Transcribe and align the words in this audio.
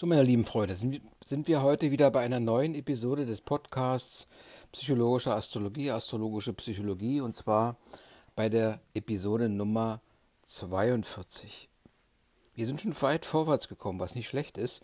So, 0.00 0.06
meine 0.06 0.22
lieben 0.22 0.44
Freunde, 0.44 0.76
sind, 0.76 1.48
wir 1.48 1.60
heute 1.60 1.90
wieder 1.90 2.12
bei 2.12 2.20
einer 2.20 2.38
neuen 2.38 2.76
Episode 2.76 3.26
des 3.26 3.40
Podcasts 3.40 4.28
Psychologische 4.70 5.34
Astrologie, 5.34 5.90
Astrologische 5.90 6.52
Psychologie 6.52 7.20
und 7.20 7.34
zwar 7.34 7.76
bei 8.36 8.48
der 8.48 8.80
Episode 8.94 9.48
Nummer 9.48 10.00
42. 10.42 11.68
Wir 12.54 12.66
sind 12.68 12.80
schon 12.80 12.94
weit 13.02 13.24
vorwärts 13.24 13.66
gekommen, 13.66 13.98
was 13.98 14.14
nicht 14.14 14.28
schlecht 14.28 14.56
ist. 14.56 14.82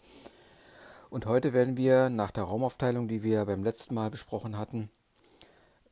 Und 1.11 1.27
heute 1.27 1.53
werden 1.53 1.77
wir 1.77 2.09
nach 2.11 2.33
der 2.33 2.43
Raumaufteilung, 2.43 3.07
die 3.07 3.23
wir 3.23 3.45
beim 3.45 3.62
letzten 3.62 3.95
Mal 3.95 4.11
besprochen 4.11 4.59
hatten, 4.59 4.91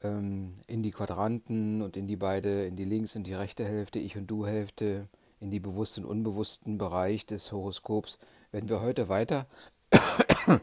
ähm, 0.02 0.56
in 0.66 0.82
die 0.82 0.90
Quadranten 0.90 1.80
und 1.80 1.96
in 1.96 2.08
die 2.08 2.16
beide, 2.16 2.66
in 2.66 2.74
die 2.74 2.84
links 2.84 3.14
und 3.14 3.28
die 3.28 3.34
rechte 3.34 3.64
Hälfte, 3.64 4.00
ich 4.00 4.16
und 4.16 4.26
du 4.26 4.46
Hälfte, 4.46 5.08
in 5.38 5.52
die 5.52 5.60
bewussten 5.60 6.04
und 6.04 6.10
unbewussten 6.10 6.76
Bereich 6.76 7.24
des 7.24 7.52
Horoskops 7.52 8.18
werden 8.52 8.68
wir 8.68 8.80
heute 8.80 9.08
weiter 9.08 9.46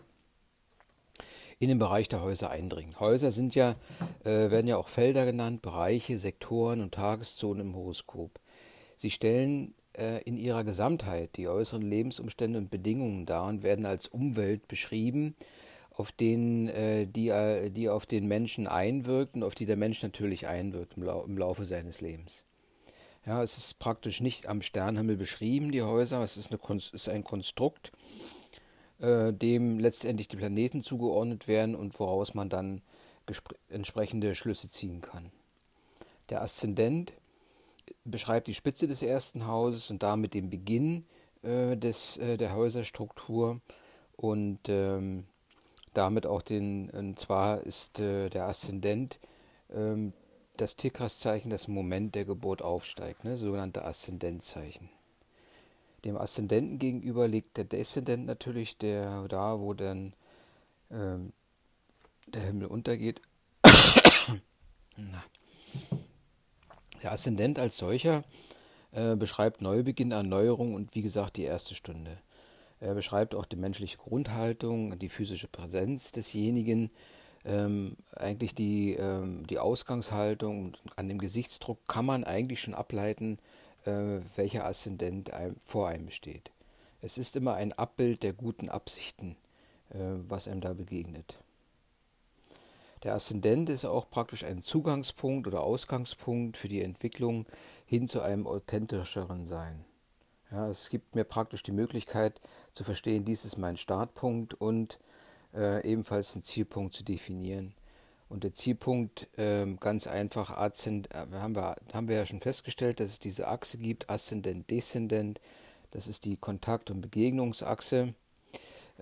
in 1.59 1.67
den 1.67 1.79
Bereich 1.79 2.07
der 2.07 2.21
Häuser 2.21 2.49
eindringen. 2.49 2.99
Häuser 2.99 3.31
sind 3.31 3.55
ja, 3.55 3.75
äh, 4.23 4.49
werden 4.49 4.67
ja 4.67 4.77
auch 4.77 4.87
Felder 4.87 5.25
genannt, 5.25 5.61
Bereiche, 5.61 6.17
Sektoren 6.17 6.81
und 6.81 6.93
Tageszonen 6.93 7.67
im 7.67 7.75
Horoskop. 7.75 8.39
Sie 8.95 9.09
stellen 9.09 9.73
äh, 9.97 10.21
in 10.23 10.37
ihrer 10.37 10.63
Gesamtheit 10.63 11.35
die 11.35 11.47
äußeren 11.47 11.81
Lebensumstände 11.81 12.59
und 12.59 12.69
Bedingungen 12.69 13.25
dar 13.25 13.47
und 13.47 13.63
werden 13.63 13.85
als 13.85 14.07
Umwelt 14.07 14.67
beschrieben, 14.67 15.35
auf 15.91 16.11
denen 16.11 16.69
äh, 16.69 17.07
die, 17.07 17.29
äh, 17.29 17.69
die 17.71 17.89
auf 17.89 18.05
den 18.05 18.27
Menschen 18.27 18.67
einwirkt 18.67 19.35
und 19.35 19.43
auf 19.43 19.55
die 19.55 19.65
der 19.65 19.77
Mensch 19.77 20.01
natürlich 20.01 20.47
einwirkt 20.47 20.95
im, 20.95 21.03
Lau 21.03 21.23
im 21.23 21.37
Laufe 21.37 21.65
seines 21.65 22.01
Lebens. 22.01 22.45
Ja, 23.25 23.43
es 23.43 23.57
ist 23.57 23.79
praktisch 23.79 24.21
nicht 24.21 24.47
am 24.47 24.61
Sternhimmel 24.61 25.17
beschrieben, 25.17 25.71
die 25.71 25.83
Häuser. 25.83 26.21
Es 26.23 26.37
ist, 26.37 26.51
eine, 26.51 26.77
ist 26.77 27.09
ein 27.09 27.23
Konstrukt, 27.23 27.91
äh, 28.99 29.33
dem 29.33 29.79
letztendlich 29.79 30.27
die 30.27 30.37
Planeten 30.37 30.81
zugeordnet 30.81 31.47
werden 31.47 31.75
und 31.75 31.99
woraus 31.99 32.33
man 32.33 32.49
dann 32.49 32.81
entsprechende 33.69 34.33
Schlüsse 34.33 34.71
ziehen 34.71 35.01
kann. 35.01 35.31
Der 36.29 36.41
Aszendent 36.41 37.13
beschreibt 38.03 38.47
die 38.47 38.55
Spitze 38.55 38.87
des 38.87 39.03
ersten 39.03 39.47
Hauses 39.47 39.89
und 39.89 40.03
damit 40.03 40.33
den 40.33 40.49
Beginn 40.49 41.05
äh, 41.41 41.75
des, 41.75 42.17
äh, 42.17 42.37
der 42.37 42.55
Häuserstruktur 42.55 43.61
und 44.15 44.59
ähm, 44.67 45.25
damit 45.93 46.25
auch 46.25 46.41
den, 46.41 46.89
und 46.91 47.19
zwar 47.19 47.61
ist 47.61 47.99
äh, 47.99 48.29
der 48.29 48.45
Aszendent 48.45 49.19
ähm, 49.73 50.13
das 50.61 50.75
Tikras-Zeichen 50.75 51.49
das 51.49 51.67
Moment 51.67 52.15
der 52.15 52.25
Geburt 52.25 52.61
aufsteigt, 52.61 53.23
ne, 53.23 53.37
sogenannte 53.37 53.85
Aszendentzeichen. 53.85 54.89
Dem 56.05 56.17
Aszendenten 56.17 56.79
gegenüber 56.79 57.27
liegt 57.27 57.57
der 57.57 57.65
Deszendent 57.65 58.25
natürlich, 58.25 58.77
der 58.77 59.27
da, 59.27 59.59
wo 59.59 59.73
dann 59.73 60.13
ähm, 60.91 61.33
der 62.27 62.43
Himmel 62.43 62.67
untergeht. 62.67 63.21
der 67.03 67.11
Aszendent 67.11 67.59
als 67.59 67.77
solcher 67.77 68.23
äh, 68.91 69.15
beschreibt 69.15 69.61
Neubeginn, 69.61 70.11
Erneuerung 70.11 70.73
und 70.73 70.95
wie 70.95 71.01
gesagt 71.01 71.37
die 71.37 71.43
erste 71.43 71.75
Stunde. 71.75 72.17
Er 72.79 72.95
beschreibt 72.95 73.35
auch 73.35 73.45
die 73.45 73.57
menschliche 73.57 73.97
Grundhaltung, 73.97 74.97
die 74.99 75.09
physische 75.09 75.49
Präsenz 75.49 76.13
desjenigen, 76.13 76.91
ähm, 77.45 77.95
eigentlich 78.15 78.55
die, 78.55 78.93
ähm, 78.93 79.45
die 79.47 79.59
Ausgangshaltung 79.59 80.75
an 80.95 81.07
dem 81.07 81.17
Gesichtsdruck 81.17 81.79
kann 81.87 82.05
man 82.05 82.23
eigentlich 82.23 82.59
schon 82.61 82.73
ableiten, 82.73 83.39
äh, 83.85 84.19
welcher 84.35 84.65
Aszendent 84.65 85.31
einem, 85.31 85.55
vor 85.63 85.87
einem 85.87 86.09
steht. 86.09 86.51
Es 87.01 87.17
ist 87.17 87.35
immer 87.35 87.53
ein 87.53 87.73
Abbild 87.73 88.23
der 88.23 88.33
guten 88.33 88.69
Absichten, 88.69 89.37
äh, 89.89 89.97
was 90.27 90.47
einem 90.47 90.61
da 90.61 90.73
begegnet. 90.73 91.39
Der 93.03 93.15
Aszendent 93.15 93.69
ist 93.69 93.85
auch 93.85 94.09
praktisch 94.09 94.43
ein 94.43 94.61
Zugangspunkt 94.61 95.47
oder 95.47 95.63
Ausgangspunkt 95.63 96.57
für 96.57 96.67
die 96.67 96.81
Entwicklung 96.81 97.45
hin 97.85 98.07
zu 98.09 98.21
einem 98.21 98.45
authentischeren 98.45 99.45
Sein. 99.45 99.85
Ja, 100.51 100.67
es 100.67 100.89
gibt 100.89 101.15
mir 101.15 101.23
praktisch 101.23 101.63
die 101.63 101.71
Möglichkeit 101.71 102.41
zu 102.71 102.83
verstehen, 102.83 103.23
dies 103.23 103.45
ist 103.45 103.57
mein 103.57 103.77
Startpunkt 103.77 104.53
und 104.55 104.99
äh, 105.53 105.87
ebenfalls 105.89 106.35
einen 106.35 106.43
Zielpunkt 106.43 106.93
zu 106.93 107.03
definieren. 107.03 107.73
Und 108.29 108.43
der 108.43 108.53
Zielpunkt 108.53 109.27
äh, 109.37 109.65
ganz 109.79 110.05
einfach, 110.05 110.51
Aszend, 110.51 111.11
äh, 111.11 111.25
haben, 111.33 111.55
wir, 111.55 111.75
haben 111.93 112.07
wir 112.07 112.15
ja 112.15 112.25
schon 112.25 112.41
festgestellt, 112.41 112.99
dass 112.99 113.11
es 113.11 113.19
diese 113.19 113.47
Achse 113.47 113.79
gibt, 113.79 114.09
Aszendent, 114.09 114.69
Deszendent. 114.69 115.41
Das 115.91 116.07
ist 116.07 116.25
die 116.25 116.37
Kontakt- 116.37 116.91
und 116.91 117.01
Begegnungsachse, 117.01 118.13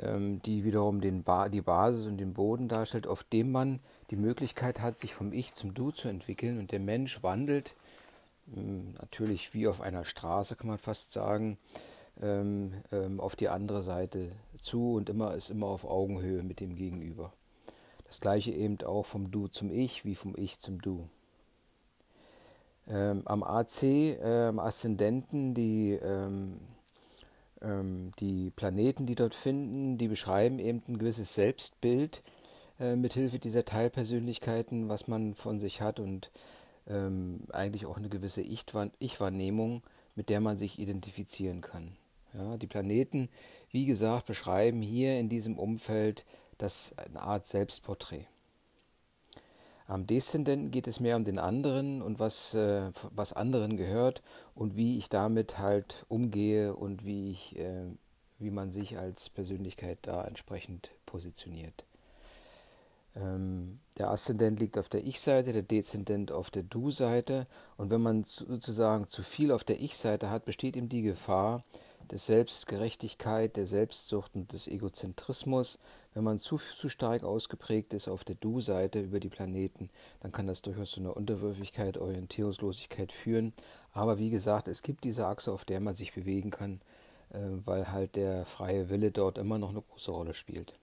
ähm, 0.02 0.42
die 0.44 0.64
wiederum 0.64 1.02
den 1.02 1.24
ba 1.24 1.50
die 1.50 1.62
Basis 1.62 2.06
und 2.06 2.18
den 2.18 2.34
Boden 2.34 2.70
darstellt, 2.70 3.08
auf 3.08 3.26
dem 3.26 3.52
man 3.52 3.82
die 4.10 4.16
Möglichkeit 4.16 4.80
hat, 4.80 4.98
sich 4.98 5.14
vom 5.14 5.34
Ich 5.34 5.54
zum 5.54 5.74
Du 5.74 5.92
zu 5.92 6.08
entwickeln. 6.08 6.58
Und 6.58 6.72
der 6.72 6.80
Mensch 6.80 7.22
wandelt, 7.22 7.76
ähm, 8.56 8.94
natürlich 9.02 9.54
wie 9.54 9.68
auf 9.68 9.82
einer 9.82 10.06
Straße, 10.06 10.56
kann 10.56 10.70
man 10.70 10.78
fast 10.78 11.12
sagen, 11.12 11.58
ähm, 12.22 12.74
ähm, 12.92 13.20
auf 13.20 13.36
die 13.36 13.50
andere 13.50 13.82
Seite 13.82 14.32
zu 14.60 14.94
und 14.94 15.10
immer 15.10 15.34
ist 15.36 15.50
immer 15.50 15.68
auf 15.68 15.86
Augenhöhe 15.86 16.44
mit 16.44 16.60
dem 16.60 16.76
Gegenüber. 16.76 17.34
Das 18.06 18.22
gleiche 18.22 18.52
eben 18.52 18.82
auch 18.84 19.06
vom 19.06 19.32
Du 19.32 19.48
zum 19.48 19.70
Ich 19.70 20.06
wie 20.06 20.16
vom 20.16 20.36
Ich 20.38 20.60
zum 20.60 20.82
Du. 20.82 21.10
Ähm, 22.88 23.24
am 23.26 23.44
AC, 23.44 23.84
äh, 23.84 24.46
am 24.48 24.60
Aszendenten, 24.60 25.54
die, 25.54 25.92
ähm, 25.92 26.60
ähm, 27.62 28.12
die 28.20 28.50
Planeten, 28.52 29.06
die 29.06 29.16
dort 29.16 29.36
finden, 29.36 29.98
die 29.98 30.08
beschreiben 30.08 30.60
eben 30.60 30.82
ein 30.88 30.98
gewisses 30.98 31.36
Selbstbild 31.36 32.24
äh, 32.80 32.96
mithilfe 32.96 33.40
dieser 33.40 33.66
Teilpersönlichkeiten, 33.66 34.90
was 34.90 35.08
man 35.08 35.36
von 35.36 35.60
sich 35.60 35.82
hat 35.82 36.00
und 36.00 36.32
ähm, 36.88 37.42
eigentlich 37.52 37.86
auch 37.86 37.98
eine 37.98 38.10
gewisse 38.10 38.42
Ich-Wahrnehmung, 38.42 39.84
mit 40.16 40.30
der 40.30 40.42
man 40.42 40.56
sich 40.58 40.80
identifizieren 40.80 41.62
kann. 41.62 41.98
Ja, 42.38 42.58
die 42.58 42.68
Planeten, 42.68 43.30
wie 43.72 43.86
gesagt, 43.86 44.28
beschreiben 44.28 44.82
hier 44.82 45.20
in 45.20 45.28
diesem 45.28 45.58
Umfeld 45.58 46.24
das 46.60 46.94
eine 46.98 47.22
Art 47.22 47.46
Selbstporträt. 47.46 48.26
Am 49.88 50.06
Deszendenten 50.06 50.70
geht 50.70 50.88
es 50.88 51.00
mehr 51.00 51.16
um 51.16 51.24
den 51.24 51.40
anderen 51.40 52.02
und 52.02 52.20
was, 52.20 52.54
äh, 52.54 52.92
was 53.12 53.34
anderen 53.34 53.78
gehört 53.78 54.22
und 54.54 54.76
wie 54.76 54.98
ich 54.98 55.10
damit 55.10 55.58
halt 55.58 56.06
umgehe 56.10 56.76
und 56.76 57.06
wie, 57.06 57.32
ich, 57.32 57.58
äh, 57.58 57.86
wie 58.38 58.52
man 58.52 58.70
sich 58.70 58.98
als 58.98 59.30
Persönlichkeit 59.30 60.00
da 60.02 60.26
entsprechend 60.26 60.92
positioniert. 61.06 61.86
Ähm, 63.16 63.80
der 63.98 64.12
Aszendent 64.12 64.60
liegt 64.60 64.78
auf 64.78 64.90
der 64.90 65.08
Ich-Seite, 65.08 65.54
der 65.54 65.64
Dezendent 65.64 66.34
auf 66.34 66.52
der 66.52 66.64
Du-Seite 66.64 67.48
und 67.78 67.90
wenn 67.90 68.02
man 68.02 68.26
sozusagen 68.26 69.06
zu 69.06 69.24
viel 69.24 69.54
auf 69.54 69.64
der 69.64 69.80
Ich-Seite 69.80 70.30
hat, 70.30 70.44
besteht 70.44 70.76
ihm 70.76 70.90
die 70.90 71.02
Gefahr, 71.02 71.64
der 72.12 72.20
Selbstgerechtigkeit, 72.20 73.58
der 73.58 73.68
Selbstsucht 73.68 74.36
und 74.36 74.54
des 74.54 74.68
Egozentrismus. 74.68 75.80
Wenn 76.14 76.24
man 76.24 76.38
zu, 76.40 76.58
zu 76.58 76.90
stark 76.90 77.24
ausgeprägt 77.24 77.94
ist 77.94 78.08
auf 78.08 78.24
der 78.24 78.36
Du-Seite 78.36 79.02
über 79.02 79.20
die 79.20 79.30
Planeten, 79.30 79.90
dann 80.22 80.32
kann 80.32 80.48
das 80.48 80.62
durchaus 80.62 80.92
zu 80.92 81.00
einer 81.00 81.16
Unterwürfigkeit, 81.16 81.98
Orientierungslosigkeit 81.98 83.12
führen. 83.12 83.54
Aber 83.92 84.18
wie 84.18 84.30
gesagt, 84.30 84.68
es 84.68 84.82
gibt 84.82 85.04
diese 85.04 85.28
Achse, 85.28 85.52
auf 85.52 85.66
der 85.66 85.80
man 85.80 85.94
sich 85.94 86.14
bewegen 86.14 86.50
kann, 86.50 86.82
äh, 87.30 87.40
weil 87.66 87.92
halt 87.92 88.16
der 88.16 88.46
freie 88.46 88.90
Wille 88.90 89.12
dort 89.12 89.38
immer 89.38 89.58
noch 89.58 89.70
eine 89.70 89.82
große 89.82 90.12
Rolle 90.12 90.34
spielt. 90.34 90.74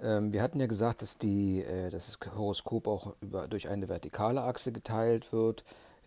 Ähm, 0.00 0.32
wir 0.32 0.42
hatten 0.42 0.60
ja 0.60 0.66
gesagt, 0.66 1.02
dass, 1.02 1.18
die, 1.18 1.62
äh, 1.62 1.90
dass 1.90 2.06
das 2.06 2.34
Horoskop 2.34 2.86
auch 2.86 3.14
über, 3.20 3.48
durch 3.48 3.68
eine 3.68 3.88
vertikale 3.88 4.42
Achse 4.42 4.72
geteilt 4.72 5.32
wird 5.32 5.64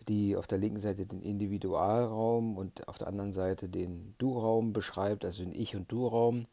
die 0.08 0.36
auf 0.36 0.46
der 0.46 0.58
linken 0.58 0.78
Seite 0.78 1.06
den 1.06 1.22
Individualraum 1.22 2.56
und 2.56 2.86
auf 2.88 2.98
der 2.98 3.08
anderen 3.08 3.32
Seite 3.32 3.68
den 3.68 4.14
Du-Raum 4.18 4.72
beschreibt, 4.72 5.24
also 5.24 5.42
den 5.42 5.52
Ich- 5.52 5.76
und 5.76 5.90
Du-Raum. 5.90 6.46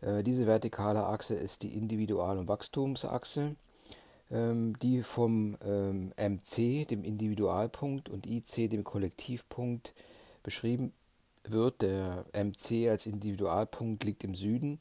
Äh, 0.00 0.22
diese 0.22 0.46
vertikale 0.46 1.04
Achse 1.06 1.34
ist 1.34 1.62
die 1.62 1.74
Individual- 1.74 2.38
und 2.38 2.48
Wachstumsachse, 2.48 3.56
ähm, 4.30 4.78
die 4.80 5.02
vom 5.02 5.56
ähm, 5.64 6.12
MC, 6.16 6.86
dem 6.86 7.04
Individualpunkt, 7.04 8.08
und 8.08 8.26
IC, 8.26 8.68
dem 8.68 8.84
Kollektivpunkt, 8.84 9.92
beschrieben 10.42 10.92
wird. 11.44 11.82
Der 11.82 12.24
MC 12.32 12.88
als 12.88 13.06
Individualpunkt 13.06 14.04
liegt 14.04 14.24
im 14.24 14.34
Süden 14.34 14.80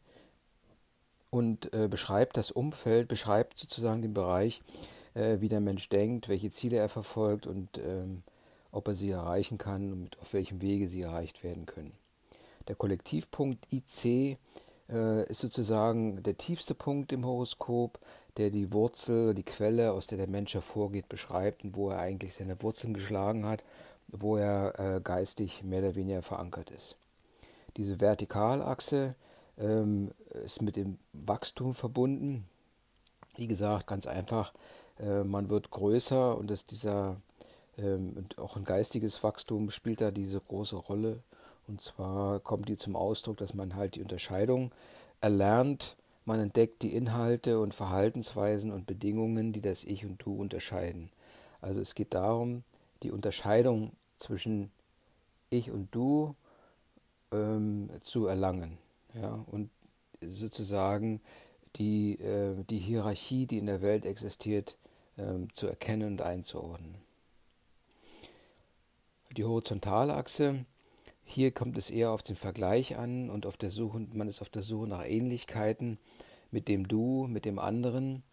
und 1.29 1.73
äh, 1.73 1.87
beschreibt 1.87 2.37
das 2.37 2.51
Umfeld, 2.51 3.07
beschreibt 3.07 3.57
sozusagen 3.57 4.01
den 4.01 4.13
Bereich, 4.13 4.61
äh, 5.13 5.39
wie 5.39 5.49
der 5.49 5.59
Mensch 5.59 5.89
denkt, 5.89 6.29
welche 6.29 6.49
Ziele 6.49 6.77
er 6.77 6.89
verfolgt 6.89 7.47
und 7.47 7.77
ähm, 7.77 8.23
ob 8.71 8.87
er 8.87 8.95
sie 8.95 9.11
erreichen 9.11 9.57
kann 9.57 9.91
und 9.91 10.19
auf 10.19 10.33
welchem 10.33 10.61
Wege 10.61 10.89
sie 10.89 11.01
erreicht 11.01 11.43
werden 11.43 11.65
können. 11.65 11.93
Der 12.67 12.75
Kollektivpunkt 12.75 13.67
IC 13.71 14.37
äh, 14.89 15.25
ist 15.27 15.39
sozusagen 15.39 16.21
der 16.23 16.37
tiefste 16.37 16.75
Punkt 16.75 17.11
im 17.11 17.25
Horoskop, 17.25 17.99
der 18.37 18.51
die 18.51 18.71
Wurzel, 18.71 19.33
die 19.33 19.43
Quelle, 19.43 19.91
aus 19.91 20.07
der 20.07 20.17
der 20.17 20.27
Mensch 20.27 20.53
hervorgeht, 20.53 21.09
beschreibt 21.09 21.63
und 21.63 21.75
wo 21.75 21.89
er 21.89 21.99
eigentlich 21.99 22.35
seine 22.35 22.61
Wurzeln 22.61 22.93
geschlagen 22.93 23.45
hat, 23.45 23.63
wo 24.07 24.37
er 24.37 24.79
äh, 24.79 25.01
geistig 25.01 25.63
mehr 25.63 25.79
oder 25.79 25.95
weniger 25.95 26.21
verankert 26.21 26.71
ist. 26.71 26.95
Diese 27.77 27.99
Vertikalachse 27.99 29.15
ähm, 29.57 30.11
ist 30.45 30.61
mit 30.61 30.75
dem 30.75 30.97
Wachstum 31.13 31.73
verbunden. 31.73 32.47
Wie 33.35 33.47
gesagt, 33.47 33.87
ganz 33.87 34.07
einfach, 34.07 34.53
äh, 34.99 35.23
man 35.23 35.49
wird 35.49 35.71
größer 35.71 36.37
und 36.37 36.49
dass 36.49 36.65
dieser 36.65 37.17
ähm, 37.77 38.13
und 38.15 38.37
auch 38.37 38.55
ein 38.55 38.63
geistiges 38.63 39.23
Wachstum 39.23 39.69
spielt 39.71 40.01
da 40.01 40.11
diese 40.11 40.39
große 40.39 40.75
Rolle. 40.75 41.19
Und 41.67 41.81
zwar 41.81 42.39
kommt 42.39 42.67
die 42.67 42.77
zum 42.77 42.95
Ausdruck, 42.95 43.37
dass 43.37 43.53
man 43.53 43.75
halt 43.75 43.95
die 43.95 44.01
Unterscheidung 44.01 44.71
erlernt, 45.21 45.95
man 46.25 46.39
entdeckt 46.39 46.83
die 46.83 46.93
Inhalte 46.93 47.59
und 47.59 47.73
Verhaltensweisen 47.73 48.71
und 48.71 48.85
Bedingungen, 48.85 49.51
die 49.51 49.61
das 49.61 49.83
Ich 49.83 50.05
und 50.05 50.23
Du 50.23 50.35
unterscheiden. 50.35 51.09
Also 51.61 51.81
es 51.81 51.95
geht 51.95 52.13
darum, 52.13 52.63
die 53.01 53.11
Unterscheidung 53.11 53.93
zwischen 54.15 54.71
Ich 55.49 55.71
und 55.71 55.87
Du 55.93 56.35
ähm, 57.31 57.89
zu 58.01 58.27
erlangen. 58.27 58.77
Ja, 59.19 59.43
und 59.51 59.69
sozusagen 60.21 61.19
die, 61.77 62.19
äh, 62.19 62.63
die 62.69 62.77
Hierarchie, 62.77 63.47
die 63.47 63.57
in 63.57 63.65
der 63.65 63.81
Welt 63.81 64.05
existiert, 64.05 64.75
ähm, 65.19 65.51
zu 65.53 65.67
erkennen 65.67 66.13
und 66.13 66.21
einzuordnen. 66.21 66.95
Die 69.37 69.43
Horizontalachse, 69.43 70.65
hier 71.23 71.51
kommt 71.51 71.77
es 71.77 71.91
eher 71.91 72.11
auf 72.11 72.23
den 72.23 72.35
Vergleich 72.35 72.97
an 72.97 73.29
und 73.29 73.45
auf 73.45 73.57
der 73.57 73.69
Suche, 73.69 74.07
man 74.13 74.27
ist 74.27 74.41
auf 74.41 74.49
der 74.49 74.63
Suche 74.63 74.87
nach 74.87 75.05
Ähnlichkeiten 75.05 75.99
mit 76.49 76.67
dem 76.67 76.87
Du, 76.87 77.27
mit 77.27 77.45
dem 77.45 77.59
anderen 77.59 78.23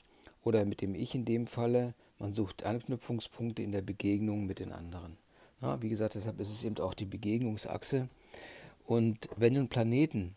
oder 0.42 0.64
mit 0.64 0.80
dem 0.80 0.94
Ich 0.94 1.14
in 1.14 1.26
dem 1.26 1.46
Falle. 1.46 1.94
Man 2.18 2.32
sucht 2.32 2.64
Anknüpfungspunkte 2.64 3.62
in 3.62 3.72
der 3.72 3.82
Begegnung 3.82 4.46
mit 4.46 4.58
den 4.58 4.72
anderen. 4.72 5.18
Ja, 5.60 5.82
wie 5.82 5.90
gesagt, 5.90 6.14
deshalb 6.14 6.40
ist 6.40 6.50
es 6.50 6.64
eben 6.64 6.78
auch 6.78 6.94
die 6.94 7.04
Begegnungsachse. 7.04 8.08
Und 8.86 9.28
wenn 9.36 9.54
nun 9.54 9.68
Planeten 9.68 10.34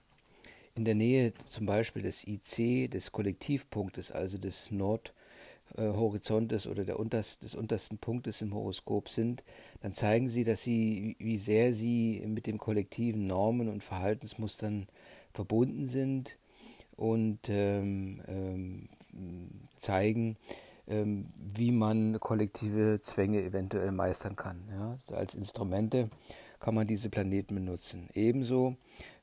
in 0.75 0.84
der 0.84 0.96
Nähe 0.96 1.34
zum 1.46 1.66
Beispiel 1.66 2.01
des 2.01 2.25
IC, 2.28 2.90
des 2.92 3.12
Kollektivpunktes, 3.12 4.12
also 4.12 4.38
des 4.38 4.72
Nord- 4.72 5.13
Horizontes 5.77 6.68
oder 6.68 6.83
der 6.83 7.00
unterst, 7.00 7.44
des 7.44 7.56
untersten 7.56 7.98
Punktes 7.98 8.42
im 8.42 8.54
Horoskop 8.54 9.10
sind, 9.10 9.44
dann 9.81 9.94
zeigen 9.94 10.30
sie, 10.30 10.44
dass 10.44 10.62
sie, 10.62 11.16
wie 11.19 11.38
sehr 11.38 11.74
sie 11.74 12.24
mit 12.25 12.48
dem 12.48 12.57
kollektiven 12.57 13.27
Normen 13.27 13.69
und 13.69 13.83
Verhaltensmustern 13.83 14.88
verbunden 15.33 15.88
sind 15.88 16.38
und 16.98 17.39
ähm, 17.50 18.21
ähm, 18.27 18.89
zeigen, 19.77 20.38
ähm, 20.88 21.27
wie 21.38 21.72
man 21.72 22.19
kollektive 22.19 23.00
Zwänge 23.01 23.42
eventuell 23.42 23.92
meistern 23.92 24.36
kann. 24.36 24.68
Ja? 24.72 24.98
So 25.00 25.15
als 25.15 25.36
Instrumente 25.36 26.10
kann 26.60 26.75
man 26.75 26.88
diese 26.88 27.10
Planeten 27.10 27.56
benutzen. 27.56 28.10
Ebenso 28.13 28.75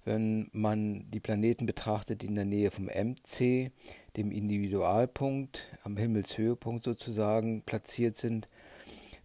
wenn 0.06 0.48
man 0.52 1.10
die 1.10 1.20
Planeten 1.20 1.66
betrachtet, 1.66 2.22
die 2.22 2.26
in 2.26 2.36
der 2.36 2.44
Nähe 2.44 2.70
vom 2.70 2.86
MC, 2.86 3.72
dem 4.16 4.30
Individualpunkt, 4.30 5.76
am 5.82 5.96
Himmelshöhepunkt 5.96 6.84
sozusagen 6.84 7.62
platziert 7.62 8.16
sind, 8.16 8.48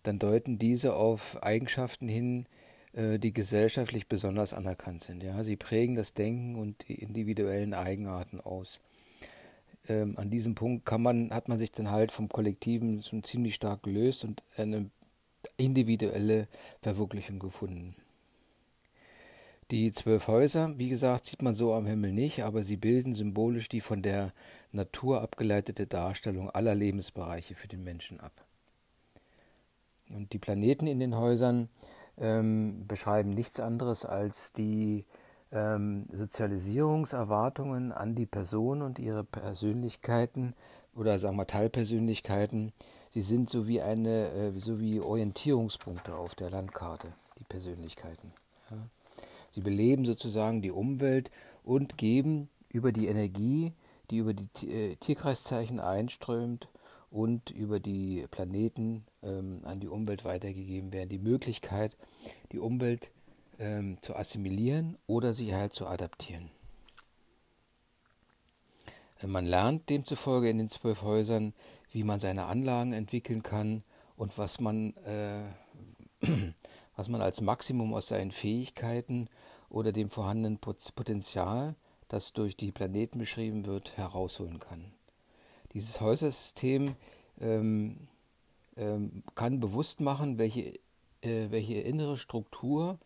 dann 0.04 0.18
deuten 0.18 0.58
diese 0.58 0.96
auf 0.96 1.42
Eigenschaften 1.44 2.08
hin, 2.10 2.48
äh, 2.94 3.20
die 3.20 3.32
gesellschaftlich 3.32 4.08
besonders 4.08 4.54
anerkannt 4.54 5.04
sind. 5.04 5.22
Ja, 5.22 5.44
sie 5.44 5.56
prägen 5.56 5.94
das 5.94 6.16
Denken 6.16 6.56
und 6.56 6.88
die 6.88 6.96
individuellen 6.96 7.76
Eigenarten 7.76 8.42
aus. 8.42 8.80
Ähm, 9.88 10.18
an 10.18 10.32
diesem 10.32 10.56
Punkt 10.56 10.86
kann 10.88 11.04
man, 11.04 11.32
hat 11.32 11.48
man 11.48 11.60
sich 11.60 11.72
dann 11.72 11.92
halt 11.92 12.12
vom 12.12 12.28
Kollektiven 12.28 13.04
schon 13.04 13.24
ziemlich 13.24 13.54
stark 13.54 13.84
gelöst 13.84 14.24
und 14.24 14.44
eine 14.58 14.90
individuelle 15.58 16.48
Verwirklichung 16.82 17.38
gefunden. 17.38 17.96
Die 19.72 19.94
zwölf 19.94 20.28
Häuser, 20.28 20.78
wie 20.78 20.90
gesagt, 20.90 21.26
sieht 21.26 21.42
man 21.42 21.54
so 21.54 21.74
am 21.74 21.86
Himmel 21.86 22.12
nicht, 22.12 22.44
aber 22.44 22.62
sie 22.62 22.76
bilden 22.76 23.14
symbolisch 23.14 23.70
die 23.70 23.80
von 23.80 24.02
der 24.02 24.34
Natur 24.74 25.22
abgeleitete 25.22 25.88
Darstellung 25.88 26.50
aller 26.50 26.76
Lebensbereiche 26.76 27.56
für 27.56 27.70
den 27.70 27.82
Menschen 27.82 28.20
ab. 28.20 28.34
Und 30.10 30.34
die 30.34 30.40
Planeten 30.40 30.88
in 30.88 31.00
den 31.00 31.16
Häusern 31.16 31.70
ähm, 32.18 32.86
beschreiben 32.86 33.30
nichts 33.30 33.62
anderes 33.62 34.04
als 34.04 34.52
die 34.52 35.06
ähm, 35.54 36.04
Sozialisierungserwartungen 36.12 37.94
an 37.94 38.14
die 38.14 38.26
Person 38.26 38.82
und 38.82 39.00
ihre 39.00 39.24
Persönlichkeiten 39.24 40.54
oder 40.96 41.18
sagen 41.18 41.38
wir 41.38 41.48
Teilpersönlichkeiten. 41.48 42.74
Sie 43.12 43.22
sind 43.22 43.50
so 43.50 43.68
wie 43.68 43.82
eine, 43.82 44.32
äh, 44.32 44.60
so 44.60 44.82
wie 44.82 45.00
Orientierungspunkte 45.00 46.14
auf 46.14 46.36
der 46.36 46.50
Landkarte, 46.50 47.08
die 47.40 47.46
Persönlichkeiten. 47.46 48.34
Ja. 48.70 48.78
Sie 49.52 49.62
beleben 49.62 50.06
sozusagen 50.06 50.62
die 50.62 50.72
Umwelt 50.72 51.30
und 51.64 51.98
geben 51.98 52.50
über 52.70 52.92
die 52.92 53.08
Energie, 53.08 53.74
die 54.10 54.18
über 54.18 54.34
die 54.34 54.48
äh, 54.68 54.96
Tierkreiszeichen 54.96 55.80
einströmt 55.80 56.68
und 57.12 57.52
über 57.52 57.80
die 57.80 58.26
Planeten 58.32 59.06
ähm, 59.22 59.62
an 59.64 59.80
die 59.80 59.90
Umwelt 59.90 60.26
weitergegeben 60.26 60.92
werden, 60.94 61.10
die 61.10 61.20
Möglichkeit, 61.20 61.96
die 62.52 62.60
Umwelt 62.60 63.12
ähm, 63.60 63.98
zu 64.02 64.16
assimilieren 64.16 64.98
oder 65.06 65.34
sich 65.34 65.54
halt 65.54 65.74
zu 65.74 65.86
adaptieren. 65.86 66.50
Man 69.24 69.46
lernt 69.46 69.90
demzufolge 69.90 70.50
in 70.50 70.58
den 70.58 70.70
zwölf 70.70 71.04
Häusern, 71.04 71.54
wie 71.92 72.04
man 72.04 72.20
seine 72.20 72.46
Anlagen 72.46 72.94
entwickeln 72.94 73.44
kann 73.44 73.84
und 74.16 74.38
was 74.38 74.60
man, 74.60 74.96
äh, 75.06 75.44
was 76.96 77.08
man 77.08 77.22
als 77.22 77.42
Maximum 77.42 77.94
aus 77.94 78.08
seinen 78.08 78.32
Fähigkeiten 78.32 79.30
oder 79.72 79.92
dem 79.92 80.10
vorhandenen 80.10 80.60
Potenzial, 80.60 81.76
das 82.08 82.34
durch 82.34 82.56
die 82.58 82.72
Planeten 82.72 83.20
beschrieben 83.20 83.66
wird, 83.66 83.98
herausholen 83.98 84.60
kann. 84.60 84.94
Dieses 85.74 86.02
Häusersystem 86.02 86.96
ähm, 87.40 88.08
ähm, 88.76 89.24
kann 89.36 89.60
bewusst 89.60 90.02
machen, 90.02 90.38
welche, 90.38 90.74
äh, 91.22 91.50
welche 91.50 91.76
innere 91.76 92.18
Struktur 92.18 93.00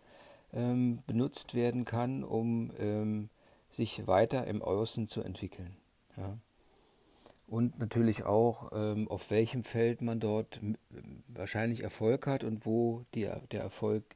ähm, 0.54 1.04
benutzt 1.06 1.54
werden 1.54 1.86
kann, 1.86 2.24
um 2.24 2.72
ähm, 2.80 3.30
sich 3.70 4.08
weiter 4.08 4.48
im 4.48 4.62
Außen 4.62 5.08
zu 5.08 5.22
entwickeln. 5.22 5.78
Ja. 6.18 6.38
Und 7.48 7.78
natürlich 7.78 8.24
auch, 8.24 8.72
ähm, 8.74 9.08
auf 9.08 9.30
welchem 9.30 9.64
Feld 9.64 10.02
man 10.02 10.20
dort 10.20 10.60
wahrscheinlich 11.28 11.84
Erfolg 11.84 12.26
hat 12.26 12.44
und 12.44 12.66
wo 12.66 13.06
die, 13.14 13.30
der 13.52 13.62
Erfolg 13.62 14.15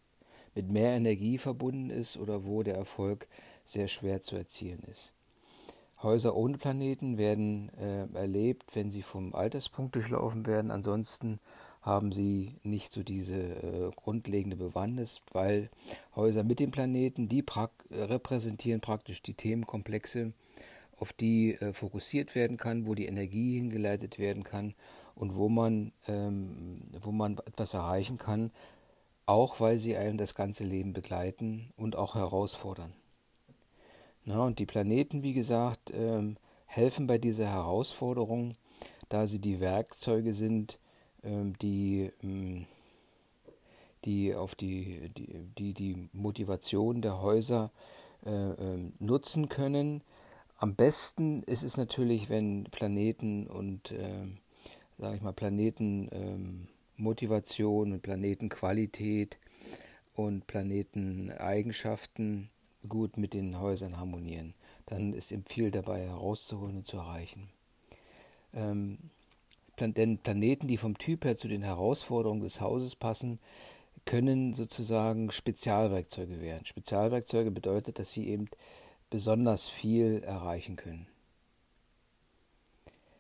mit 0.60 0.72
mehr 0.72 0.92
Energie 0.92 1.38
verbunden 1.38 1.90
ist 1.90 2.18
oder 2.18 2.46
wo 2.46 2.64
der 2.64 2.76
Erfolg 2.76 3.28
sehr 3.64 3.88
schwer 3.88 4.20
zu 4.20 4.36
erzielen 4.36 4.84
ist. 4.92 5.14
Häuser 6.04 6.36
ohne 6.36 6.58
Planeten 6.58 7.18
werden 7.18 7.72
äh, 7.78 8.08
erlebt, 8.14 8.76
wenn 8.76 8.92
sie 8.92 9.02
vom 9.02 9.34
Alterspunkt 9.36 9.96
durchlaufen 9.96 10.46
werden. 10.46 10.72
Ansonsten 10.72 11.40
haben 11.82 12.12
sie 12.12 12.56
nicht 12.64 12.92
so 12.92 13.04
diese 13.04 13.36
äh, 13.36 13.92
grundlegende 13.96 14.58
Bewandtnis, 14.58 15.22
weil 15.32 15.70
Häuser 16.16 16.44
mit 16.44 16.60
den 16.60 16.72
Planeten, 16.72 17.30
die 17.30 17.42
prak 17.42 17.72
repräsentieren 17.90 18.82
praktisch 18.82 19.22
die 19.22 19.34
Themenkomplexe, 19.34 20.34
auf 20.98 21.14
die 21.14 21.54
äh, 21.56 21.74
fokussiert 21.74 22.36
werden 22.36 22.58
kann, 22.58 22.86
wo 22.86 22.96
die 22.96 23.06
Energie 23.06 23.56
hingeleitet 23.56 24.20
werden 24.20 24.44
kann 24.44 24.74
und 25.16 25.36
wo 25.36 25.48
man, 25.48 25.94
ähm, 26.08 26.82
wo 27.02 27.12
man 27.12 27.38
etwas 27.46 27.74
erreichen 27.74 28.18
kann, 28.18 28.52
auch 29.30 29.60
weil 29.60 29.78
sie 29.78 29.96
einem 29.96 30.18
das 30.18 30.34
ganze 30.34 30.64
Leben 30.64 30.92
begleiten 30.92 31.72
und 31.78 31.96
auch 31.96 32.16
herausfordern. 32.16 32.94
Na, 34.26 34.44
und 34.44 34.58
die 34.58 34.66
Planeten, 34.66 35.22
wie 35.22 35.34
gesagt, 35.34 35.92
ähm, 35.94 36.38
helfen 36.66 37.06
bei 37.06 37.20
dieser 37.20 37.48
Herausforderung, 37.48 38.56
da 39.08 39.28
sie 39.28 39.40
die 39.40 39.60
Werkzeuge 39.60 40.34
sind, 40.34 40.80
ähm, 41.24 41.58
die, 41.60 42.12
ähm, 42.24 42.66
die 44.06 44.34
auf 44.34 44.56
die, 44.56 45.10
die, 45.16 45.40
die, 45.58 45.74
die 45.74 46.10
Motivation 46.12 47.04
der 47.04 47.22
Häuser 47.22 47.72
äh, 48.26 48.32
äh, 48.32 48.92
nutzen 48.98 49.48
können. 49.48 50.02
Am 50.58 50.76
besten 50.76 51.44
ist 51.44 51.64
es 51.64 51.78
natürlich, 51.78 52.30
wenn 52.30 52.64
Planeten 52.66 53.46
und, 53.46 53.92
äh, 53.92 54.26
sage 54.98 55.18
ich 55.18 55.22
mal, 55.22 55.34
Planeten 55.34 56.68
Motivation 57.00 57.94
und 57.94 58.02
Planetenqualität 58.02 59.38
und 60.14 60.48
Planeteneigenschaften 60.48 62.50
gut 62.88 63.18
mit 63.18 63.34
den 63.34 63.60
Häusern 63.60 63.98
harmonieren. 63.98 64.54
Dann 64.86 65.14
ist 65.14 65.32
ihm 65.32 65.46
viel 65.46 65.72
dabei 65.72 66.02
herauszuholen 66.02 66.78
und 66.78 66.86
zu 66.86 66.98
erreichen. 66.98 67.50
Ähm, 68.54 68.98
denn 69.80 70.18
Planeten, 70.18 70.68
die 70.68 70.78
vom 70.78 70.98
Typ 70.98 71.24
her 71.24 71.38
zu 71.38 71.48
den 71.48 71.62
Herausforderungen 71.62 72.42
des 72.42 72.60
Hauses 72.60 72.96
passen, 72.96 73.40
können 74.06 74.54
sozusagen 74.54 75.32
Spezialwerkzeuge 75.32 76.42
werden. 76.42 76.66
Spezialwerkzeuge 76.66 77.52
bedeutet, 77.52 78.00
dass 78.00 78.12
sie 78.12 78.28
eben 78.28 78.50
besonders 79.10 79.70
viel 79.70 80.22
erreichen 80.24 80.76
können. 80.76 81.08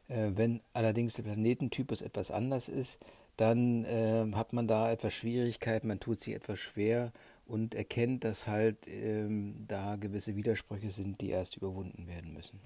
Äh, 0.08 0.32
wenn 0.36 0.62
allerdings 0.74 1.14
der 1.14 1.24
Planetentypus 1.24 2.02
etwas 2.02 2.32
anders 2.32 2.68
ist, 2.68 3.00
dann 3.40 3.86
äh, 3.86 4.26
hat 4.34 4.52
man 4.52 4.68
da 4.68 4.92
etwas 4.92 5.14
Schwierigkeiten, 5.14 5.88
man 5.88 6.00
tut 6.00 6.20
sich 6.20 6.36
etwas 6.36 6.60
schwer 6.60 7.14
und 7.46 7.74
erkennt, 7.74 8.26
dass 8.26 8.48
halt 8.48 8.88
ähm, 8.88 9.66
da 9.68 9.96
gewisse 9.96 10.36
Widersprüche 10.36 10.92
sind, 10.92 11.22
die 11.22 11.30
erst 11.30 11.56
überwunden 11.56 12.08
werden 12.08 12.34
müssen. 12.34 12.60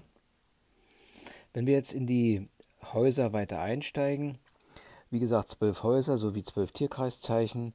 Wenn 1.52 1.66
wir 1.66 1.74
jetzt 1.74 1.94
in 1.94 2.06
die 2.08 2.48
Häuser 2.92 3.32
weiter 3.32 3.60
einsteigen, 3.60 4.38
wie 5.10 5.20
gesagt, 5.20 5.50
zwölf 5.50 5.84
Häuser 5.84 6.18
sowie 6.18 6.42
zwölf 6.42 6.72
Tierkreiszeichen 6.72 7.72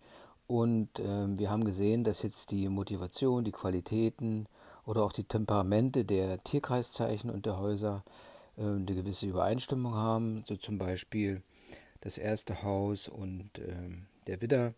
und 0.48 0.90
ähm, 1.00 1.40
wir 1.40 1.50
haben 1.50 1.64
gesehen, 1.64 2.04
dass 2.04 2.22
jetzt 2.22 2.52
die 2.52 2.68
Motivation, 2.68 3.46
die 3.46 3.54
Qualitäten 3.54 4.48
oder 4.86 5.04
auch 5.04 5.14
die 5.14 5.24
Temperamente 5.24 6.04
der 6.04 6.44
Tierkreiszeichen 6.44 7.30
und 7.30 7.46
der 7.46 7.60
Häuser 7.60 8.04
äh, 8.58 8.64
eine 8.64 8.84
gewisse 8.84 9.28
Übereinstimmung 9.28 9.94
haben. 9.94 10.44
So 10.46 10.58
zum 10.58 10.78
Beispiel 10.78 11.44
das 12.02 12.18
erste 12.18 12.64
Haus 12.64 13.08
und 13.08 13.50
ähm, 13.60 14.08
der 14.28 14.42
Widder. 14.42 14.74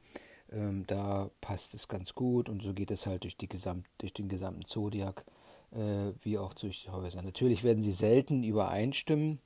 Ähm, 0.52 0.86
da 0.88 1.30
passt 1.40 1.74
es 1.74 1.88
ganz 1.88 2.14
gut 2.14 2.50
und 2.50 2.62
so 2.62 2.74
geht 2.74 2.92
es 2.92 3.06
halt 3.06 3.24
durch, 3.24 3.38
die 3.38 3.48
Gesamt, 3.48 3.88
durch 4.00 4.14
den 4.14 4.28
gesamten 4.28 4.66
Zodiac 4.66 5.24
äh, 5.72 6.14
wie 6.22 6.38
auch 6.38 6.54
durch 6.54 6.84
die 6.84 6.90
Häuser. 6.90 7.22
Natürlich 7.22 7.64
werden 7.64 7.82
sie 7.82 7.94
selten 7.94 8.44
übereinstimmen. 8.44 9.40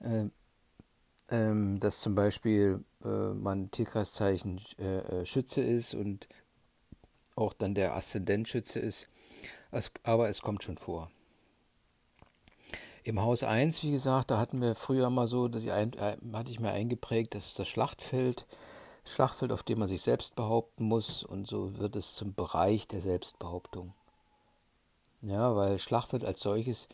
Äh, 0.00 0.26
ähm, 1.30 1.78
dass 1.78 2.00
zum 2.00 2.14
Beispiel 2.14 2.84
äh, 3.04 3.32
man 3.34 3.70
Tierkreiszeichen 3.70 4.60
äh, 4.78 4.98
äh, 4.98 5.26
Schütze 5.26 5.62
ist 5.62 5.94
und 5.94 6.28
auch 7.36 7.52
dann 7.52 7.74
der 7.74 7.94
Aszendent 7.94 8.48
Schütze 8.48 8.80
ist. 8.80 9.08
Aber 10.02 10.28
es 10.28 10.42
kommt 10.42 10.64
schon 10.64 10.76
vor. 10.76 11.10
Im 13.10 13.20
Haus 13.22 13.42
1, 13.42 13.82
wie 13.82 13.90
gesagt, 13.90 14.30
da 14.30 14.38
hatten 14.38 14.60
wir 14.60 14.76
früher 14.76 15.10
mal 15.10 15.26
so, 15.26 15.48
dass 15.48 15.64
ich 15.64 15.72
ein, 15.72 15.94
äh, 15.94 16.16
hatte 16.32 16.52
ich 16.52 16.60
mir 16.60 16.70
eingeprägt, 16.70 17.34
das 17.34 17.46
ist 17.46 17.58
das 17.58 17.66
Schlachtfeld. 17.66 18.46
Schlachtfeld, 19.04 19.50
auf 19.50 19.64
dem 19.64 19.80
man 19.80 19.88
sich 19.88 20.02
selbst 20.02 20.36
behaupten 20.36 20.84
muss 20.84 21.24
und 21.24 21.48
so 21.48 21.76
wird 21.76 21.96
es 21.96 22.14
zum 22.14 22.34
Bereich 22.34 22.86
der 22.86 23.00
Selbstbehauptung. 23.00 23.94
Ja, 25.22 25.56
weil 25.56 25.80
Schlachtfeld 25.80 26.24
als 26.24 26.38
solches 26.38 26.86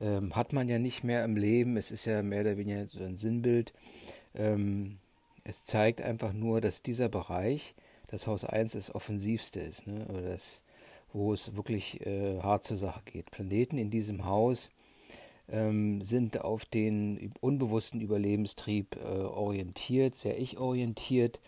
ähm, 0.00 0.34
hat 0.34 0.52
man 0.52 0.68
ja 0.68 0.80
nicht 0.80 1.04
mehr 1.04 1.24
im 1.24 1.36
Leben. 1.36 1.76
Es 1.76 1.92
ist 1.92 2.04
ja 2.04 2.20
mehr 2.24 2.40
oder 2.40 2.56
weniger 2.56 2.88
so 2.88 3.04
ein 3.04 3.14
Sinnbild. 3.14 3.72
Ähm, 4.34 4.98
es 5.44 5.64
zeigt 5.66 6.02
einfach 6.02 6.32
nur, 6.32 6.60
dass 6.60 6.82
dieser 6.82 7.08
Bereich, 7.08 7.76
das 8.08 8.26
Haus 8.26 8.44
1, 8.44 8.72
das 8.72 8.92
offensivste 8.92 9.60
ist, 9.60 9.86
ne? 9.86 10.08
oder 10.08 10.22
das, 10.22 10.64
wo 11.12 11.32
es 11.32 11.54
wirklich 11.54 12.04
äh, 12.04 12.40
hart 12.40 12.64
zur 12.64 12.76
Sache 12.76 13.02
geht. 13.04 13.30
Planeten 13.30 13.78
in 13.78 13.92
diesem 13.92 14.24
Haus 14.24 14.68
ähm, 15.50 16.02
sind 16.02 16.40
auf 16.40 16.64
den 16.64 17.32
unbewussten 17.40 18.00
Überlebenstrieb 18.00 18.96
äh, 18.96 19.22
orientiert, 19.22 20.14
sehr 20.14 20.38
ich-orientiert 20.38 21.40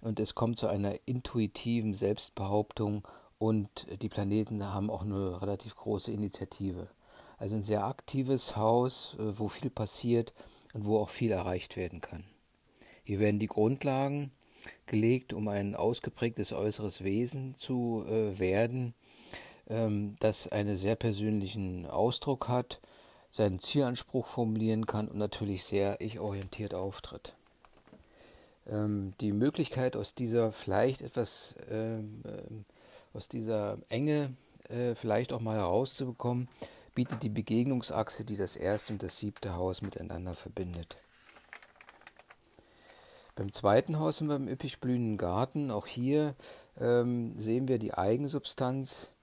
und 0.00 0.20
es 0.20 0.34
kommt 0.34 0.58
zu 0.58 0.68
einer 0.68 0.94
intuitiven 1.06 1.94
Selbstbehauptung 1.94 3.06
und 3.38 3.86
die 4.02 4.08
Planeten 4.08 4.64
haben 4.64 4.90
auch 4.90 5.02
eine 5.02 5.40
relativ 5.40 5.76
große 5.76 6.12
Initiative. 6.12 6.88
Also 7.36 7.54
ein 7.54 7.62
sehr 7.62 7.84
aktives 7.84 8.56
Haus, 8.56 9.16
äh, 9.18 9.38
wo 9.38 9.48
viel 9.48 9.70
passiert 9.70 10.32
und 10.74 10.84
wo 10.84 10.98
auch 10.98 11.08
viel 11.08 11.30
erreicht 11.30 11.76
werden 11.76 12.00
kann. 12.00 12.24
Hier 13.04 13.20
werden 13.20 13.38
die 13.38 13.46
Grundlagen 13.46 14.32
gelegt, 14.86 15.32
um 15.32 15.48
ein 15.48 15.74
ausgeprägtes 15.74 16.52
äußeres 16.52 17.04
Wesen 17.04 17.54
zu 17.54 18.04
äh, 18.08 18.38
werden, 18.38 18.94
ähm, 19.68 20.16
das 20.20 20.48
einen 20.48 20.76
sehr 20.76 20.96
persönlichen 20.96 21.86
Ausdruck 21.86 22.48
hat, 22.48 22.80
seinen 23.30 23.58
Zielanspruch 23.58 24.26
formulieren 24.26 24.86
kann 24.86 25.08
und 25.08 25.18
natürlich 25.18 25.64
sehr 25.64 26.00
ich-orientiert 26.00 26.74
auftritt. 26.74 27.36
Ähm, 28.66 29.14
die 29.20 29.32
Möglichkeit 29.32 29.96
aus 29.96 30.14
dieser 30.14 30.52
vielleicht 30.52 31.02
etwas 31.02 31.54
ähm, 31.70 32.22
äh, 32.24 32.64
aus 33.14 33.28
dieser 33.28 33.78
Enge 33.88 34.34
äh, 34.68 34.94
vielleicht 34.94 35.32
auch 35.32 35.40
mal 35.40 35.56
herauszubekommen, 35.56 36.48
bietet 36.94 37.22
die 37.22 37.28
Begegnungsachse, 37.28 38.24
die 38.24 38.36
das 38.36 38.56
erste 38.56 38.92
und 38.92 39.02
das 39.02 39.18
siebte 39.18 39.54
Haus 39.54 39.82
miteinander 39.82 40.34
verbindet. 40.34 40.98
Beim 43.34 43.52
zweiten 43.52 44.00
Haus 44.00 44.18
sind 44.18 44.28
wir 44.28 44.36
im 44.36 44.48
üppig 44.48 44.80
blühenden 44.80 45.16
Garten. 45.16 45.70
Auch 45.70 45.86
hier 45.86 46.34
ähm, 46.80 47.38
sehen 47.38 47.68
wir 47.68 47.78
die 47.78 47.94
Eigensubstanz. 47.94 49.14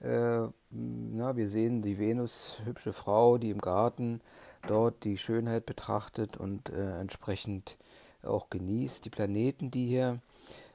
Äh, 0.00 0.48
na, 0.70 1.36
wir 1.36 1.48
sehen 1.48 1.82
die 1.82 1.98
Venus, 1.98 2.62
hübsche 2.64 2.92
Frau, 2.92 3.38
die 3.38 3.50
im 3.50 3.60
Garten 3.60 4.20
dort 4.66 5.04
die 5.04 5.16
Schönheit 5.16 5.66
betrachtet 5.66 6.36
und 6.36 6.70
äh, 6.70 7.00
entsprechend 7.00 7.76
auch 8.22 8.50
genießt. 8.50 9.04
Die 9.04 9.10
Planeten, 9.10 9.70
die 9.70 9.86
hier 9.86 10.20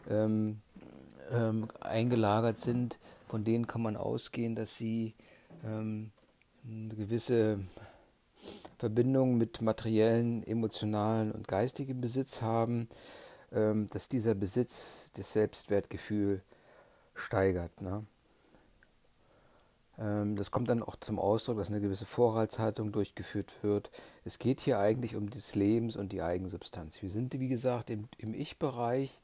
ähm, 0.10 0.62
ähm, 1.32 1.68
eingelagert 1.80 2.58
sind, 2.58 3.00
von 3.28 3.44
denen 3.44 3.68
kann 3.68 3.82
man 3.82 3.98
ausgehen, 3.98 4.56
dass 4.56 4.78
sie 4.78 5.16
ähm, 5.64 6.12
eine 6.68 6.96
gewisse 6.96 7.60
Verbindung 8.78 9.38
mit 9.38 9.62
materiellen, 9.62 10.46
emotionalen 10.46 11.32
und 11.32 11.48
geistigem 11.48 12.02
Besitz 12.02 12.42
haben, 12.42 12.90
ähm, 13.52 13.88
dass 13.88 14.10
dieser 14.10 14.36
Besitz 14.36 15.12
das 15.16 15.34
Selbstwertgefühl 15.34 16.44
steigert. 17.14 17.82
Ne? 17.82 18.06
Ähm, 20.00 20.36
das 20.36 20.52
kommt 20.52 20.70
dann 20.70 20.84
auch 20.84 20.96
zum 20.98 21.20
Ausdruck, 21.20 21.58
dass 21.58 21.70
eine 21.70 21.82
gewisse 21.82 22.06
Vorratshaltung 22.06 22.92
durchgeführt 22.92 23.54
wird. 23.62 23.92
Es 24.24 24.40
geht 24.40 24.60
hier 24.62 24.80
eigentlich 24.80 25.16
um 25.16 25.30
das 25.30 25.56
Lebens 25.56 25.96
und 25.96 26.12
die 26.12 26.22
Eigensubstanz. 26.22 27.02
Wir 27.02 27.10
sind, 27.10 27.40
wie 27.40 27.48
gesagt, 27.48 27.90
im, 27.90 28.08
im 28.18 28.34
Ich-Bereich 28.34 29.22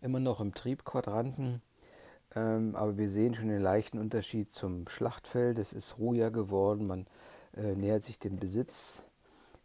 immer 0.00 0.20
noch 0.20 0.40
im 0.40 0.54
Triebquadranten 0.54 1.62
ähm, 2.34 2.74
aber 2.74 2.96
wir 2.96 3.08
sehen 3.08 3.34
schon 3.34 3.48
den 3.48 3.60
leichten 3.60 3.98
Unterschied 3.98 4.50
zum 4.50 4.88
Schlachtfeld. 4.88 5.58
Es 5.58 5.72
ist 5.72 5.98
ruhiger 5.98 6.30
geworden, 6.30 6.86
man 6.86 7.06
äh, 7.56 7.74
nähert 7.74 8.02
sich 8.02 8.18
dem 8.18 8.38
Besitz, 8.38 9.10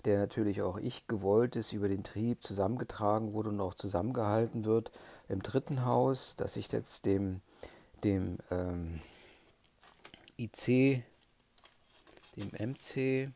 der 0.06 0.20
natürlich 0.20 0.62
auch 0.62 0.77
ich 0.77 1.08
gewollt 1.08 1.56
ist, 1.56 1.74
über 1.74 1.89
den 1.89 2.03
Trieb 2.03 2.44
zusammengetragen 2.44 3.34
wurde 3.34 3.50
und 3.50 3.60
auch 3.60 3.74
zusammengehalten 3.74 4.65
wird. 4.65 4.91
Im 5.27 5.41
dritten 5.41 5.86
Haus, 5.86 6.36
das 6.36 6.53
sich 6.53 6.72
jetzt 6.72 7.06
dem, 7.06 7.41
dem 8.03 8.38
ähm, 8.51 9.01
IC, 10.39 11.03
dem 12.38 12.51
MC, 12.58 13.31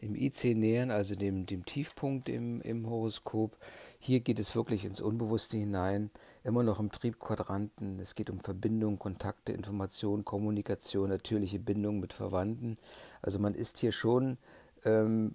im 0.00 0.14
IC 0.14 0.54
nähern, 0.54 0.90
also 0.90 1.14
dem, 1.16 1.46
dem 1.46 1.64
Tiefpunkt 1.64 2.28
im, 2.28 2.60
im 2.60 2.88
Horoskop, 2.88 3.56
hier 3.98 4.20
geht 4.20 4.38
es 4.38 4.54
wirklich 4.54 4.84
ins 4.84 5.00
Unbewusste 5.00 5.56
hinein, 5.56 6.10
immer 6.44 6.62
noch 6.62 6.78
im 6.78 6.92
Triebquadranten. 6.92 7.98
Es 7.98 8.14
geht 8.14 8.28
um 8.28 8.38
Verbindung, 8.38 8.98
Kontakte, 8.98 9.52
Information, 9.52 10.24
Kommunikation, 10.24 11.08
natürliche 11.08 11.58
Bindung 11.58 12.00
mit 12.00 12.12
Verwandten. 12.12 12.76
Also 13.22 13.38
man 13.38 13.54
ist 13.54 13.78
hier 13.78 13.92
schon 13.92 14.36
ähm, 14.84 15.34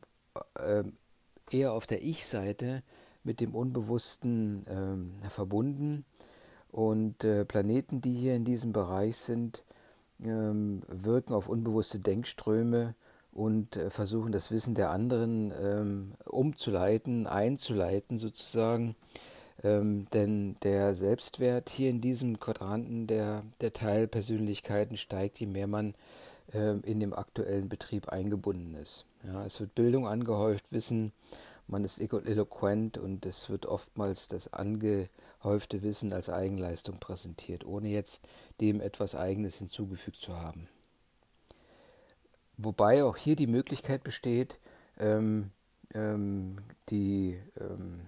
äh, 0.54 0.84
eher 1.50 1.74
auf 1.74 1.88
der 1.88 2.04
Ich-Seite 2.04 2.84
mit 3.24 3.40
dem 3.42 3.56
Unbewussten 3.56 4.66
ähm, 4.70 5.16
verbunden. 5.30 6.06
Und 6.72 7.24
äh, 7.24 7.46
Planeten, 7.46 8.02
die 8.02 8.14
hier 8.14 8.36
in 8.36 8.46
diesem 8.46 8.74
Bereich 8.74 9.18
sind, 9.18 9.64
ähm, 10.24 10.84
wirken 10.88 11.34
auf 11.34 11.50
unbewusste 11.50 12.00
Denkströme 12.00 12.96
und 13.32 13.76
äh, 13.76 13.90
versuchen 13.90 14.32
das 14.32 14.52
Wissen 14.52 14.76
der 14.76 14.92
anderen 14.92 15.52
ähm, 15.60 16.12
umzuleiten, 16.26 17.28
einzuleiten 17.28 18.18
sozusagen. 18.18 18.96
Ähm, 19.64 20.08
denn 20.14 20.56
der 20.64 20.96
Selbstwert 20.96 21.70
hier 21.70 21.90
in 21.90 22.02
diesem 22.02 22.40
Quadranten 22.40 23.08
der, 23.08 23.44
der 23.62 23.74
Teilpersönlichkeiten 23.74 24.96
steigt, 24.96 25.40
je 25.40 25.48
mehr 25.48 25.68
man 25.68 25.96
ähm, 26.54 26.82
in 26.86 27.00
dem 27.00 27.14
aktuellen 27.14 27.68
Betrieb 27.68 28.10
eingebunden 28.10 28.76
ist. 28.76 29.06
Ja, 29.24 29.46
es 29.46 29.60
wird 29.60 29.76
Bildung 29.76 30.08
angehäuft, 30.08 30.72
Wissen, 30.72 31.12
man 31.68 31.84
ist 31.84 32.00
eloquent 32.00 32.98
und 32.98 33.26
es 33.26 33.50
wird 33.50 33.66
oftmals 33.66 34.28
das 34.28 34.54
angehäufte 35.40 35.82
Wissen 35.84 36.14
als 36.14 36.30
Eigenleistung 36.30 37.00
präsentiert, 37.00 37.66
ohne 37.66 37.90
jetzt 37.90 38.28
dem 38.60 38.82
etwas 38.82 39.16
Eigenes 39.16 39.58
hinzugefügt 39.58 40.18
zu 40.18 40.40
haben. 40.40 40.68
Wobei 42.58 43.04
auch 43.04 43.16
hier 43.16 43.36
die 43.36 43.48
Möglichkeit 43.48 44.04
besteht, 44.04 44.60
ähm, 44.98 45.52
ähm, 45.94 46.58
die, 46.90 47.40
ähm, 47.60 48.08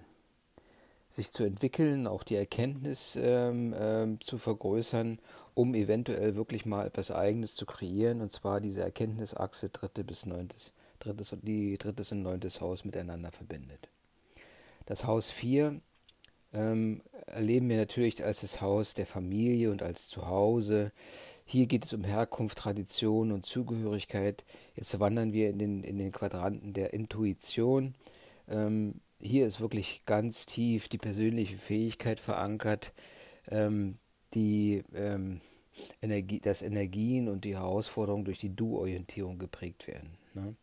sich 1.08 1.32
zu 1.32 1.44
entwickeln, 1.44 2.06
auch 2.06 2.22
die 2.22 2.36
Erkenntnis 2.36 3.16
ähm, 3.20 3.74
ähm, 3.76 4.20
zu 4.20 4.36
vergrößern, 4.36 5.18
um 5.54 5.74
eventuell 5.74 6.36
wirklich 6.36 6.66
mal 6.66 6.86
etwas 6.86 7.10
Eigenes 7.10 7.54
zu 7.54 7.64
kreieren, 7.64 8.20
und 8.20 8.30
zwar 8.30 8.60
diese 8.60 8.82
Erkenntnisachse 8.82 9.70
dritte 9.70 10.04
bis 10.04 10.26
neuntes, 10.26 10.72
drittes, 10.98 11.34
die 11.42 11.78
drittes 11.78 12.12
und 12.12 12.22
neuntes 12.22 12.60
Haus 12.60 12.84
miteinander 12.84 13.32
verbindet. 13.32 13.88
Das 14.84 15.06
Haus 15.06 15.30
4 15.30 15.80
ähm, 16.52 17.02
erleben 17.32 17.68
wir 17.68 17.76
natürlich 17.76 18.24
als 18.24 18.42
das 18.42 18.60
Haus 18.60 18.94
der 18.94 19.06
Familie 19.06 19.70
und 19.70 19.82
als 19.82 20.08
Zuhause, 20.08 20.92
hier 21.44 21.66
geht 21.66 21.84
es 21.84 21.92
um 21.92 22.04
Herkunft, 22.04 22.58
Tradition 22.58 23.32
und 23.32 23.44
Zugehörigkeit. 23.44 24.44
Jetzt 24.74 24.98
wandern 25.00 25.32
wir 25.32 25.50
in 25.50 25.58
den, 25.58 25.84
in 25.84 25.98
den 25.98 26.12
Quadranten 26.12 26.72
der 26.72 26.94
Intuition. 26.94 27.94
Ähm, 28.48 29.00
hier 29.20 29.46
ist 29.46 29.60
wirklich 29.60 30.02
ganz 30.06 30.46
tief 30.46 30.88
die 30.88 30.98
persönliche 30.98 31.56
Fähigkeit 31.56 32.20
verankert, 32.20 32.92
ähm, 33.48 33.98
die 34.34 34.82
ähm, 34.94 35.40
Energie, 36.00 36.40
dass 36.40 36.62
Energien 36.62 37.28
und 37.28 37.44
die 37.44 37.56
Herausforderungen 37.56 38.24
durch 38.24 38.38
die 38.38 38.54
Du-Orientierung 38.54 39.38
geprägt 39.38 39.86
werden. 39.88 40.16
Ne? 40.34 40.56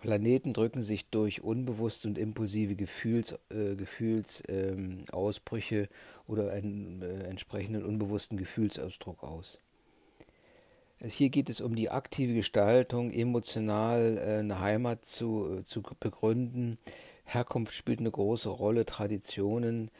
Planeten 0.00 0.52
drücken 0.52 0.82
sich 0.82 1.08
durch 1.10 1.42
unbewusste 1.42 2.08
und 2.08 2.18
impulsive 2.18 2.74
Gefühls, 2.74 3.38
äh, 3.50 3.76
Gefühlsausbrüche 3.76 5.76
ähm, 5.76 5.88
oder 6.26 6.50
einen 6.52 7.02
äh, 7.02 7.24
entsprechenden 7.24 7.84
unbewussten 7.84 8.38
Gefühlsausdruck 8.38 9.22
aus. 9.22 9.58
Hier 11.02 11.30
geht 11.30 11.48
es 11.48 11.62
um 11.62 11.74
die 11.74 11.90
aktive 11.90 12.34
Gestaltung, 12.34 13.10
emotional 13.10 14.18
äh, 14.18 14.38
eine 14.40 14.60
Heimat 14.60 15.04
zu, 15.04 15.60
äh, 15.60 15.62
zu 15.62 15.82
begründen. 15.82 16.78
Herkunft 17.24 17.72
spielt 17.72 18.00
eine 18.00 18.10
große 18.10 18.50
Rolle, 18.50 18.84
Traditionen. 18.84 19.90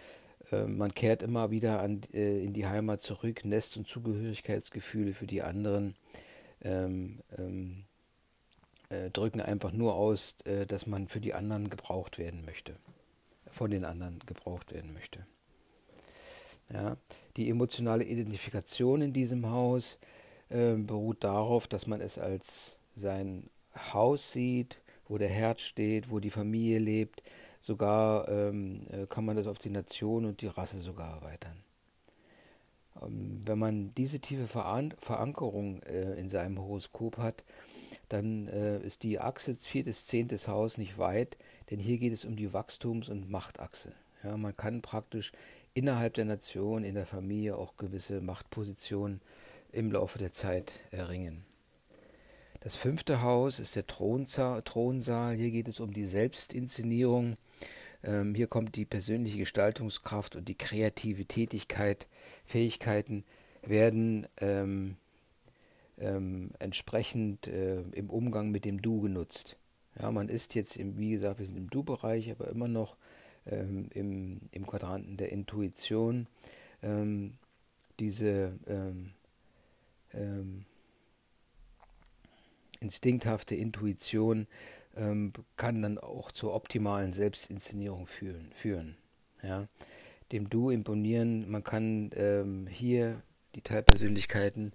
Äh, 0.50 0.64
man 0.64 0.92
kehrt 0.92 1.22
immer 1.22 1.50
wieder 1.50 1.80
an, 1.80 2.02
in 2.12 2.52
die 2.52 2.66
Heimat 2.66 3.00
zurück, 3.00 3.46
Nest- 3.46 3.78
und 3.78 3.88
Zugehörigkeitsgefühle 3.88 5.14
für 5.14 5.26
die 5.26 5.42
anderen 5.42 5.94
ähm, 6.62 7.20
ähm, 7.38 7.84
drücken 9.12 9.40
einfach 9.40 9.72
nur 9.72 9.94
aus, 9.94 10.36
dass 10.66 10.86
man 10.86 11.06
für 11.06 11.20
die 11.20 11.32
anderen 11.32 11.70
gebraucht 11.70 12.18
werden 12.18 12.44
möchte, 12.44 12.74
von 13.50 13.70
den 13.70 13.84
anderen 13.84 14.18
gebraucht 14.26 14.72
werden 14.72 14.92
möchte. 14.92 15.26
Ja, 16.72 16.96
die 17.36 17.50
emotionale 17.50 18.04
Identifikation 18.04 19.02
in 19.02 19.12
diesem 19.12 19.50
Haus 19.50 19.98
ähm, 20.50 20.86
beruht 20.86 21.24
darauf, 21.24 21.66
dass 21.66 21.86
man 21.86 22.00
es 22.00 22.18
als 22.18 22.78
sein 22.94 23.50
Haus 23.92 24.32
sieht, 24.32 24.80
wo 25.08 25.18
der 25.18 25.28
Herz 25.28 25.62
steht, 25.62 26.10
wo 26.10 26.20
die 26.20 26.30
Familie 26.30 26.78
lebt. 26.78 27.22
Sogar 27.60 28.28
ähm, 28.28 28.86
äh, 28.90 29.06
kann 29.06 29.24
man 29.24 29.36
das 29.36 29.46
auf 29.46 29.58
die 29.58 29.70
Nation 29.70 30.24
und 30.24 30.42
die 30.42 30.46
Rasse 30.46 30.80
sogar 30.80 31.16
erweitern. 31.16 31.62
Ähm, 33.02 33.42
wenn 33.44 33.58
man 33.58 33.94
diese 33.94 34.20
tiefe 34.20 34.46
Veran 34.46 34.94
Verankerung 34.98 35.82
äh, 35.82 36.14
in 36.14 36.28
seinem 36.28 36.58
Horoskop 36.58 37.18
hat, 37.18 37.44
dann 38.10 38.48
äh, 38.48 38.80
ist 38.80 39.02
die 39.04 39.18
Achse 39.18 39.54
viertes, 39.54 40.04
zehntes 40.04 40.48
Haus 40.48 40.78
nicht 40.78 40.98
weit, 40.98 41.38
denn 41.70 41.78
hier 41.78 41.98
geht 41.98 42.12
es 42.12 42.24
um 42.24 42.36
die 42.36 42.52
Wachstums- 42.52 43.08
und 43.08 43.30
Machtachse. 43.30 43.92
Ja, 44.22 44.36
man 44.36 44.56
kann 44.56 44.82
praktisch 44.82 45.32
innerhalb 45.72 46.14
der 46.14 46.24
Nation, 46.24 46.84
in 46.84 46.94
der 46.94 47.06
Familie 47.06 47.56
auch 47.56 47.76
gewisse 47.76 48.20
Machtpositionen 48.20 49.22
im 49.72 49.92
Laufe 49.92 50.18
der 50.18 50.32
Zeit 50.32 50.80
erringen. 50.90 51.44
Das 52.60 52.76
fünfte 52.76 53.22
Haus 53.22 53.60
ist 53.60 53.76
der 53.76 53.86
Thronsaal. 53.86 55.34
Hier 55.34 55.50
geht 55.50 55.68
es 55.68 55.80
um 55.80 55.94
die 55.94 56.04
Selbstinszenierung. 56.04 57.36
Ähm, 58.02 58.34
hier 58.34 58.48
kommt 58.48 58.74
die 58.76 58.84
persönliche 58.84 59.38
Gestaltungskraft 59.38 60.36
und 60.36 60.48
die 60.48 60.58
kreative 60.58 61.26
Tätigkeit, 61.26 62.08
Fähigkeiten 62.44 63.24
werden 63.62 64.26
ähm, 64.40 64.96
ähm, 66.00 66.50
entsprechend 66.58 67.46
äh, 67.46 67.82
im 67.92 68.10
Umgang 68.10 68.50
mit 68.50 68.64
dem 68.64 68.82
Du 68.82 69.00
genutzt. 69.00 69.56
Ja, 70.00 70.10
man 70.10 70.28
ist 70.28 70.54
jetzt, 70.54 70.76
im, 70.76 70.98
wie 70.98 71.10
gesagt, 71.10 71.38
wir 71.38 71.46
sind 71.46 71.58
im 71.58 71.70
Du-Bereich, 71.70 72.30
aber 72.30 72.48
immer 72.48 72.68
noch 72.68 72.96
ähm, 73.46 73.88
im, 73.92 74.40
im 74.50 74.66
Quadranten 74.66 75.16
der 75.16 75.30
Intuition. 75.30 76.26
Ähm, 76.82 77.34
diese 77.98 78.58
ähm, 78.66 79.12
ähm, 80.14 80.64
instinkthafte 82.80 83.54
Intuition 83.54 84.46
ähm, 84.96 85.32
kann 85.56 85.82
dann 85.82 85.98
auch 85.98 86.32
zur 86.32 86.54
optimalen 86.54 87.12
Selbstinszenierung 87.12 88.06
führen. 88.06 88.50
führen 88.54 88.96
ja. 89.42 89.68
Dem 90.32 90.48
Du 90.48 90.70
imponieren, 90.70 91.50
man 91.50 91.64
kann 91.64 92.12
hier 92.70 93.20
die 93.56 93.62
Teilpersönlichkeiten 93.62 94.72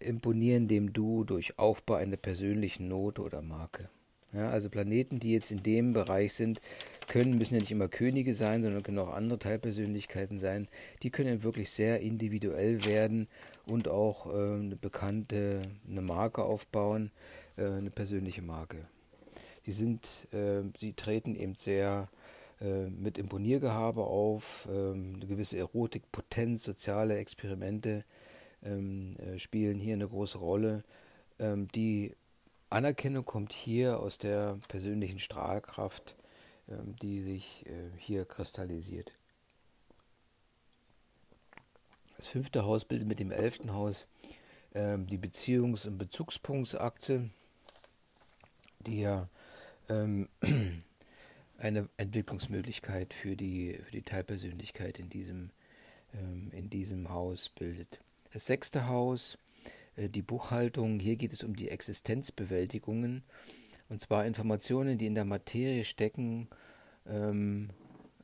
imponieren 0.00 0.68
dem 0.68 0.92
Du 0.92 1.24
durch 1.24 1.58
Aufbau 1.58 1.94
einer 1.94 2.16
persönlichen 2.16 2.88
Note 2.88 3.22
oder 3.22 3.42
Marke. 3.42 3.88
Ja, 4.32 4.48
also 4.50 4.70
Planeten, 4.70 5.18
die 5.18 5.32
jetzt 5.32 5.50
in 5.50 5.64
dem 5.64 5.92
Bereich 5.92 6.34
sind, 6.34 6.60
können, 7.08 7.36
müssen 7.36 7.54
ja 7.54 7.60
nicht 7.60 7.72
immer 7.72 7.88
Könige 7.88 8.34
sein, 8.34 8.62
sondern 8.62 8.84
können 8.84 9.00
auch 9.00 9.12
andere 9.12 9.40
Teilpersönlichkeiten 9.40 10.38
sein. 10.38 10.68
Die 11.02 11.10
können 11.10 11.42
wirklich 11.42 11.70
sehr 11.70 12.00
individuell 12.00 12.84
werden 12.84 13.26
und 13.66 13.88
auch 13.88 14.26
äh, 14.26 14.54
eine 14.54 14.76
bekannte, 14.76 15.62
eine 15.88 16.02
Marke 16.02 16.44
aufbauen, 16.44 17.10
äh, 17.56 17.64
eine 17.64 17.90
persönliche 17.90 18.42
Marke. 18.42 18.86
Sie 19.62 19.72
sind, 19.72 20.28
äh, 20.32 20.62
sie 20.78 20.92
treten 20.92 21.34
eben 21.34 21.56
sehr 21.56 22.08
äh, 22.60 22.88
mit 22.88 23.18
Imponiergehabe 23.18 24.04
auf, 24.04 24.68
ähm, 24.70 25.14
eine 25.16 25.26
gewisse 25.26 25.58
Erotik, 25.58 26.12
Potenz, 26.12 26.62
soziale 26.62 27.16
Experimente 27.16 28.04
ähm, 28.62 29.16
äh, 29.16 29.38
spielen 29.38 29.78
hier 29.78 29.94
eine 29.94 30.08
große 30.08 30.38
Rolle. 30.38 30.84
Ähm, 31.38 31.68
die 31.68 32.14
Anerkennung 32.68 33.24
kommt 33.24 33.52
hier 33.52 34.00
aus 34.00 34.18
der 34.18 34.58
persönlichen 34.68 35.18
Strahlkraft, 35.18 36.16
die 37.02 37.20
sich 37.20 37.66
äh, 37.66 37.90
hier 37.98 38.24
kristallisiert. 38.24 39.12
Das 42.16 42.28
fünfte 42.28 42.64
Haus 42.64 42.84
bildet 42.84 43.08
mit 43.08 43.18
dem 43.18 43.32
elften 43.32 43.72
Haus 43.72 44.06
ähm, 44.74 45.06
die 45.06 45.16
Beziehungs- 45.16 45.86
und 45.86 45.96
Bezugspunktsachse, 45.96 47.30
die 48.80 49.00
ja 49.00 49.28
ähm, 49.88 50.28
eine 51.58 51.88
Entwicklungsmöglichkeit 51.96 53.14
für 53.14 53.36
die, 53.36 53.80
für 53.84 53.92
die 53.92 54.02
Teilpersönlichkeit 54.02 54.98
in 54.98 55.08
diesem, 55.08 55.50
ähm, 56.14 56.50
in 56.52 56.70
diesem 56.70 57.08
Haus 57.08 57.48
bildet. 57.48 58.00
Das 58.32 58.46
sechste 58.46 58.86
Haus, 58.86 59.38
äh, 59.96 60.08
die 60.08 60.22
Buchhaltung, 60.22 61.00
hier 61.00 61.16
geht 61.16 61.32
es 61.32 61.42
um 61.42 61.56
die 61.56 61.68
Existenzbewältigungen, 61.68 63.24
und 63.88 64.00
zwar 64.00 64.24
Informationen, 64.24 64.98
die 64.98 65.06
in 65.06 65.16
der 65.16 65.24
Materie 65.24 65.82
stecken, 65.82 66.48
ähm, 67.06 67.70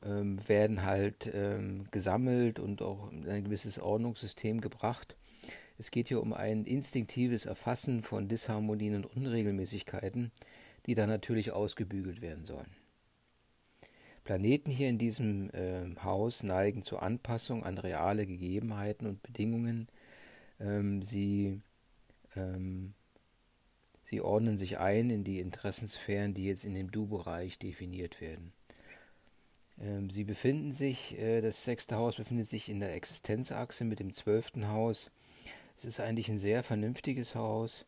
ähm, 0.04 0.38
werden 0.48 0.84
halt 0.84 1.28
ähm, 1.34 1.88
gesammelt 1.90 2.60
und 2.60 2.82
auch 2.82 3.10
in 3.10 3.28
ein 3.28 3.44
gewisses 3.44 3.80
Ordnungssystem 3.80 4.60
gebracht. 4.60 5.16
Es 5.76 5.90
geht 5.90 6.08
hier 6.08 6.22
um 6.22 6.32
ein 6.32 6.64
instinktives 6.64 7.46
Erfassen 7.46 8.02
von 8.02 8.28
Disharmonien 8.28 8.94
und 8.94 9.16
Unregelmäßigkeiten, 9.16 10.30
die 10.86 10.94
dann 10.94 11.08
natürlich 11.08 11.50
ausgebügelt 11.50 12.22
werden 12.22 12.44
sollen. 12.44 12.70
Planeten 14.22 14.70
hier 14.70 14.88
in 14.88 14.98
diesem 14.98 15.50
äh, 15.50 15.94
Haus 16.02 16.42
neigen 16.42 16.82
zur 16.82 17.02
Anpassung 17.02 17.64
an 17.64 17.78
reale 17.78 18.26
Gegebenheiten 18.26 19.06
und 19.06 19.22
Bedingungen. 19.22 19.88
Ähm, 20.60 21.02
sie, 21.02 21.60
ähm, 22.34 22.94
sie 24.02 24.20
ordnen 24.20 24.56
sich 24.56 24.78
ein 24.78 25.10
in 25.10 25.24
die 25.24 25.40
Interessensphären, 25.40 26.34
die 26.34 26.44
jetzt 26.44 26.64
in 26.64 26.74
dem 26.74 26.90
Du-Bereich 26.90 27.58
definiert 27.58 28.20
werden. 28.20 28.52
Ähm, 29.78 30.10
sie 30.10 30.24
befinden 30.24 30.72
sich, 30.72 31.18
äh, 31.18 31.40
das 31.40 31.64
sechste 31.64 31.96
Haus 31.96 32.16
befindet 32.16 32.48
sich 32.48 32.68
in 32.68 32.80
der 32.80 32.94
Existenzachse 32.94 33.84
mit 33.84 34.00
dem 34.00 34.12
zwölften 34.12 34.68
Haus. 34.68 35.10
Es 35.76 35.84
ist 35.84 36.00
eigentlich 36.00 36.28
ein 36.28 36.38
sehr 36.38 36.62
vernünftiges 36.62 37.34
Haus, 37.34 37.84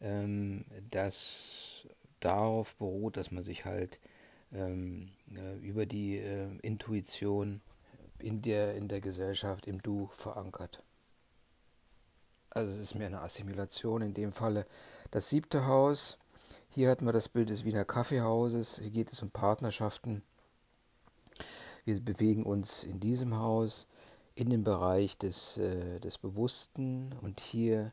ähm, 0.00 0.64
das 0.90 1.86
darauf 2.20 2.74
beruht, 2.76 3.16
dass 3.16 3.30
man 3.30 3.42
sich 3.42 3.64
halt 3.64 4.00
ähm, 4.52 5.08
äh, 5.34 5.56
über 5.58 5.86
die 5.86 6.18
äh, 6.18 6.48
Intuition 6.62 7.60
in 8.18 8.42
der, 8.42 8.74
in 8.74 8.88
der 8.88 9.00
Gesellschaft 9.00 9.66
im 9.66 9.80
Du 9.80 10.08
verankert. 10.12 10.82
Also 12.50 12.72
es 12.72 12.78
ist 12.78 12.94
mehr 12.94 13.08
eine 13.08 13.20
Assimilation 13.20 14.02
in 14.02 14.14
dem 14.14 14.32
Falle. 14.32 14.66
Das 15.10 15.28
siebte 15.28 15.66
Haus, 15.66 16.18
hier 16.68 16.90
hatten 16.90 17.06
wir 17.06 17.12
das 17.12 17.28
Bild 17.28 17.50
des 17.50 17.64
Wiener 17.64 17.84
Kaffeehauses, 17.84 18.80
hier 18.80 18.90
geht 18.90 19.12
es 19.12 19.22
um 19.22 19.30
Partnerschaften 19.30 20.22
wir 21.88 22.00
bewegen 22.00 22.42
uns 22.44 22.84
in 22.84 23.00
diesem 23.00 23.38
Haus 23.38 23.86
in 24.34 24.50
dem 24.50 24.62
Bereich 24.62 25.16
des, 25.16 25.56
äh, 25.56 25.98
des 26.00 26.18
Bewussten 26.18 27.14
und 27.22 27.40
hier 27.40 27.92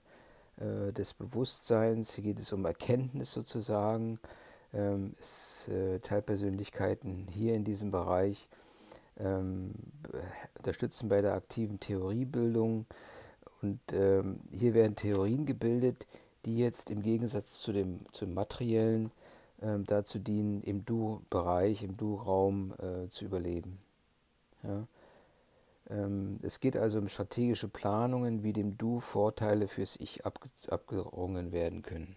äh, 0.58 0.91
des 0.91 1.13
Bewusstseins. 1.13 2.13
Hier 2.13 2.26
geht 2.26 2.39
es 2.39 2.52
um 2.52 2.65
Erkenntnis 2.65 3.32
sozusagen. 3.32 4.20
Ähm, 4.74 5.15
es, 5.18 5.70
äh, 5.70 6.00
Teilpersönlichkeiten 6.00 7.28
hier 7.30 7.54
in 7.54 7.63
diesem 7.63 7.89
Bereich 7.89 8.50
ähm, 9.18 9.74
unterstützen 10.58 11.08
bei 11.08 11.22
der 11.22 11.34
aktiven 11.34 11.80
Theoriebildung. 11.80 12.86
Und 13.65 13.80
ähm, 13.93 14.41
hier 14.51 14.75
werden 14.75 14.95
Theorien 14.95 15.47
gebildet, 15.47 16.06
die 16.45 16.60
jetzt 16.60 16.91
im 16.91 17.01
Gegensatz 17.01 17.62
zu 17.62 17.73
dem, 17.73 18.01
zum 18.12 18.36
materiellen 18.36 19.10
ähm, 19.60 19.86
dazu 19.88 20.19
dienen, 20.19 20.62
im 20.62 20.86
Du-Bereich, 20.86 21.82
im 21.82 21.97
Du-Raum 21.97 22.75
äh, 22.78 23.10
zu 23.10 23.25
überleben. 23.25 23.80
Ja. 24.62 24.86
Ähm, 25.89 26.39
es 26.43 26.60
geht 26.60 26.78
also 26.78 26.99
um 26.99 27.08
strategische 27.08 27.67
Planungen, 27.67 28.43
wie 28.43 28.54
dem 28.54 28.78
Du 28.78 28.99
Vorteile 28.99 29.67
fürs 29.67 29.95
Ich 29.99 30.25
abgerungen 30.25 31.51
werden 31.51 31.82
können. 31.82 32.15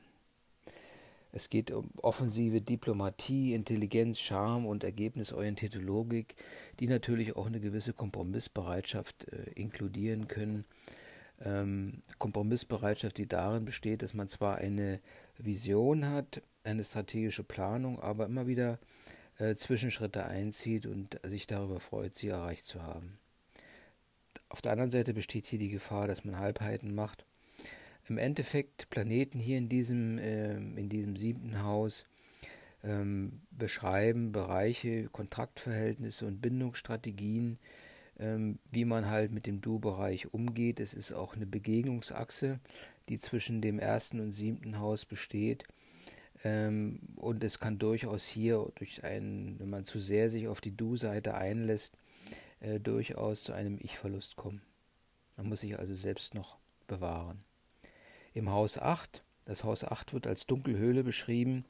Es 1.32 1.48
geht 1.48 1.70
um 1.70 1.88
offensive 2.02 2.60
Diplomatie, 2.60 3.54
Intelligenz, 3.54 4.18
Charme 4.18 4.66
und 4.66 4.84
ergebnisorientierte 4.84 5.78
Logik, 5.78 6.34
die 6.78 6.88
natürlich 6.88 7.36
auch 7.36 7.46
eine 7.46 7.60
gewisse 7.60 7.94
Kompromissbereitschaft 7.94 9.28
äh, 9.32 9.50
inkludieren 9.54 10.28
können. 10.28 10.66
Ähm, 11.44 12.02
Kompromissbereitschaft, 12.18 13.16
die 13.16 13.28
darin 13.28 13.64
besteht, 13.64 14.02
dass 14.02 14.14
man 14.14 14.28
zwar 14.28 14.56
eine 14.56 15.00
Vision 15.36 16.08
hat, 16.08 16.42
eine 16.64 16.82
strategische 16.82 17.44
Planung, 17.44 18.00
aber 18.00 18.26
immer 18.26 18.46
wieder 18.46 18.78
äh, 19.38 19.54
Zwischenschritte 19.54 20.26
einzieht 20.26 20.86
und 20.86 21.20
sich 21.22 21.46
darüber 21.46 21.80
freut, 21.80 22.14
sie 22.14 22.28
erreicht 22.28 22.66
zu 22.66 22.82
haben. 22.82 23.18
Auf 24.48 24.60
der 24.60 24.72
anderen 24.72 24.90
Seite 24.90 25.14
besteht 25.14 25.46
hier 25.46 25.58
die 25.58 25.68
Gefahr, 25.68 26.08
dass 26.08 26.24
man 26.24 26.38
Halbheiten 26.38 26.94
macht 26.94 27.24
im 28.08 28.18
Endeffekt 28.18 28.90
Planeten 28.90 29.38
hier 29.38 29.58
in 29.58 29.68
diesem, 29.68 30.18
äh, 30.18 30.56
in 30.56 30.88
diesem 30.88 31.16
siebten 31.16 31.62
Haus 31.62 32.06
ähm, 32.82 33.42
beschreiben 33.50 34.32
Bereiche, 34.32 35.08
Kontraktverhältnisse 35.08 36.26
und 36.26 36.40
Bindungsstrategien, 36.40 37.58
ähm, 38.18 38.58
wie 38.70 38.84
man 38.84 39.08
halt 39.08 39.32
mit 39.32 39.46
dem 39.46 39.60
Du-Bereich 39.60 40.32
umgeht. 40.32 40.80
Es 40.80 40.94
ist 40.94 41.12
auch 41.12 41.34
eine 41.34 41.46
Begegnungsachse, 41.46 42.60
die 43.08 43.18
zwischen 43.18 43.62
dem 43.62 43.78
ersten 43.78 44.20
und 44.20 44.32
siebten 44.32 44.78
Haus 44.78 45.04
besteht. 45.04 45.64
Ähm, 46.44 47.00
und 47.16 47.42
es 47.42 47.58
kann 47.58 47.78
durchaus 47.78 48.26
hier, 48.26 48.70
durch 48.76 49.04
einen, 49.04 49.58
wenn 49.58 49.70
man 49.70 49.84
zu 49.84 49.98
sehr 49.98 50.30
sich 50.30 50.48
auf 50.48 50.60
die 50.60 50.76
Du-Seite 50.76 51.34
einlässt, 51.34 51.94
äh, 52.60 52.80
durchaus 52.80 53.44
zu 53.44 53.52
einem 53.52 53.78
Ich-Verlust 53.80 54.36
kommen. 54.36 54.62
Man 55.36 55.48
muss 55.48 55.60
sich 55.60 55.78
also 55.78 55.94
selbst 55.94 56.34
noch 56.34 56.58
bewahren. 56.86 57.44
Im 58.34 58.50
Haus 58.50 58.78
8, 58.78 59.22
das 59.44 59.64
Haus 59.64 59.84
8 59.84 60.12
wird 60.12 60.26
als 60.26 60.46
Dunkelhöhle 60.46 61.04
beschrieben, 61.04 61.64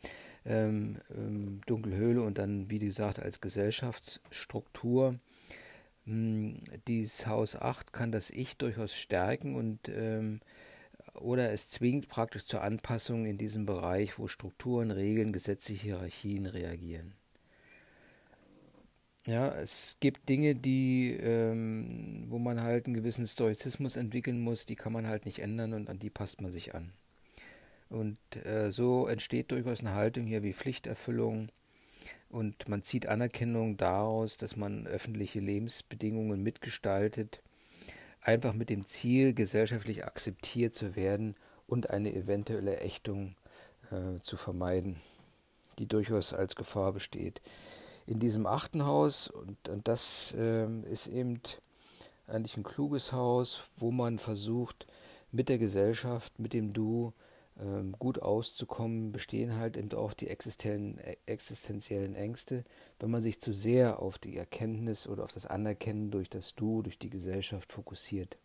ähm, 0.44 0.98
ähm, 1.14 1.60
Dunkelhöhle 1.66 2.22
und 2.22 2.38
dann, 2.38 2.70
wie 2.70 2.78
gesagt, 2.78 3.18
als 3.18 3.40
Gesellschaftsstruktur. 3.40 5.18
Ähm, 6.08 6.58
dieses 6.86 7.26
Haus 7.26 7.56
8 7.56 7.92
kann 7.92 8.10
das 8.10 8.30
Ich 8.30 8.56
durchaus 8.56 8.96
stärken 8.96 9.54
und 9.54 9.88
ähm, 9.88 10.40
oder 11.14 11.52
es 11.52 11.68
zwingt 11.68 12.08
praktisch 12.08 12.46
zur 12.46 12.62
Anpassung 12.62 13.26
in 13.26 13.38
diesem 13.38 13.66
Bereich, 13.66 14.18
wo 14.18 14.28
Strukturen, 14.28 14.90
Regeln, 14.90 15.32
gesetzliche 15.32 15.88
Hierarchien 15.88 16.46
reagieren. 16.46 17.14
Ja, 19.26 19.48
es 19.48 19.98
gibt 20.00 20.28
Dinge, 20.28 20.54
die, 20.54 21.12
ähm, 21.12 22.24
wo 22.28 22.38
man 22.38 22.62
halt 22.62 22.86
einen 22.86 22.94
gewissen 22.94 23.26
Stoizismus 23.26 23.96
entwickeln 23.96 24.40
muss, 24.40 24.64
die 24.64 24.76
kann 24.76 24.92
man 24.92 25.06
halt 25.06 25.26
nicht 25.26 25.40
ändern 25.40 25.74
und 25.74 25.90
an 25.90 25.98
die 25.98 26.08
passt 26.08 26.40
man 26.40 26.50
sich 26.50 26.74
an. 26.74 26.92
Und 27.90 28.18
äh, 28.46 28.70
so 28.70 29.06
entsteht 29.06 29.50
durchaus 29.50 29.80
eine 29.80 29.94
Haltung 29.94 30.24
hier 30.24 30.42
wie 30.42 30.54
Pflichterfüllung 30.54 31.48
und 32.28 32.68
man 32.68 32.82
zieht 32.82 33.08
Anerkennung 33.08 33.76
daraus, 33.76 34.36
dass 34.36 34.56
man 34.56 34.86
öffentliche 34.86 35.40
Lebensbedingungen 35.40 36.42
mitgestaltet, 36.42 37.42
einfach 38.20 38.52
mit 38.52 38.70
dem 38.70 38.84
Ziel, 38.84 39.32
gesellschaftlich 39.32 40.04
akzeptiert 40.04 40.74
zu 40.74 40.96
werden 40.96 41.36
und 41.66 41.90
eine 41.90 42.14
eventuelle 42.14 42.80
Ächtung 42.80 43.36
äh, 43.90 44.20
zu 44.20 44.36
vermeiden, 44.36 45.00
die 45.78 45.86
durchaus 45.86 46.34
als 46.34 46.56
Gefahr 46.56 46.92
besteht. 46.92 47.40
In 48.06 48.18
diesem 48.18 48.46
achten 48.46 48.84
Haus 48.84 49.28
und, 49.28 49.68
und 49.68 49.88
das 49.88 50.34
äh, 50.36 50.66
ist 50.90 51.06
eben 51.06 51.40
eigentlich 52.26 52.56
ein 52.56 52.62
kluges 52.62 53.12
Haus, 53.12 53.64
wo 53.76 53.90
man 53.90 54.18
versucht, 54.18 54.86
mit 55.30 55.48
der 55.48 55.58
Gesellschaft, 55.58 56.38
mit 56.38 56.52
dem 56.52 56.72
Du 56.72 57.12
äh, 57.58 57.82
gut 57.98 58.22
auszukommen, 58.22 59.12
bestehen 59.12 59.56
halt 59.56 59.76
eben 59.76 59.92
auch 59.92 60.12
die 60.12 60.28
existenziellen 60.28 62.14
Ängste, 62.14 62.64
wenn 62.98 63.10
man 63.10 63.22
sich 63.22 63.40
zu 63.40 63.52
sehr 63.52 64.00
auf 64.00 64.18
die 64.18 64.36
Erkenntnis 64.36 65.08
oder 65.08 65.24
auf 65.24 65.32
das 65.32 65.46
Anerkennen 65.46 66.10
durch 66.10 66.30
das 66.30 66.54
Du, 66.54 66.82
durch 66.82 66.98
die 66.98 67.10
Gesellschaft 67.10 67.72
fokussiert. 67.72 68.38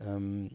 Ähm, 0.00 0.50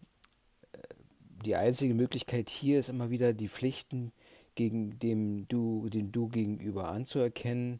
die 1.46 1.56
einzige 1.56 1.94
Möglichkeit 1.94 2.50
hier 2.50 2.80
ist 2.80 2.90
immer 2.90 3.10
wieder 3.10 3.34
die 3.34 3.50
Pflichten, 3.50 4.12
gegen 4.56 4.98
dem 5.00 5.48
du, 5.48 5.88
den 5.90 6.12
du 6.12 6.28
gegenüber 6.28 6.88
anzuerkennen 6.90 7.80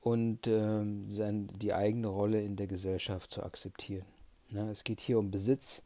und 0.00 0.46
ähm, 0.46 1.10
sein, 1.10 1.48
die 1.56 1.72
eigene 1.72 2.08
Rolle 2.08 2.42
in 2.42 2.56
der 2.56 2.66
Gesellschaft 2.66 3.30
zu 3.30 3.42
akzeptieren. 3.42 4.04
Ja, 4.52 4.68
es 4.70 4.84
geht 4.84 5.00
hier 5.00 5.18
um 5.18 5.30
Besitz. 5.30 5.82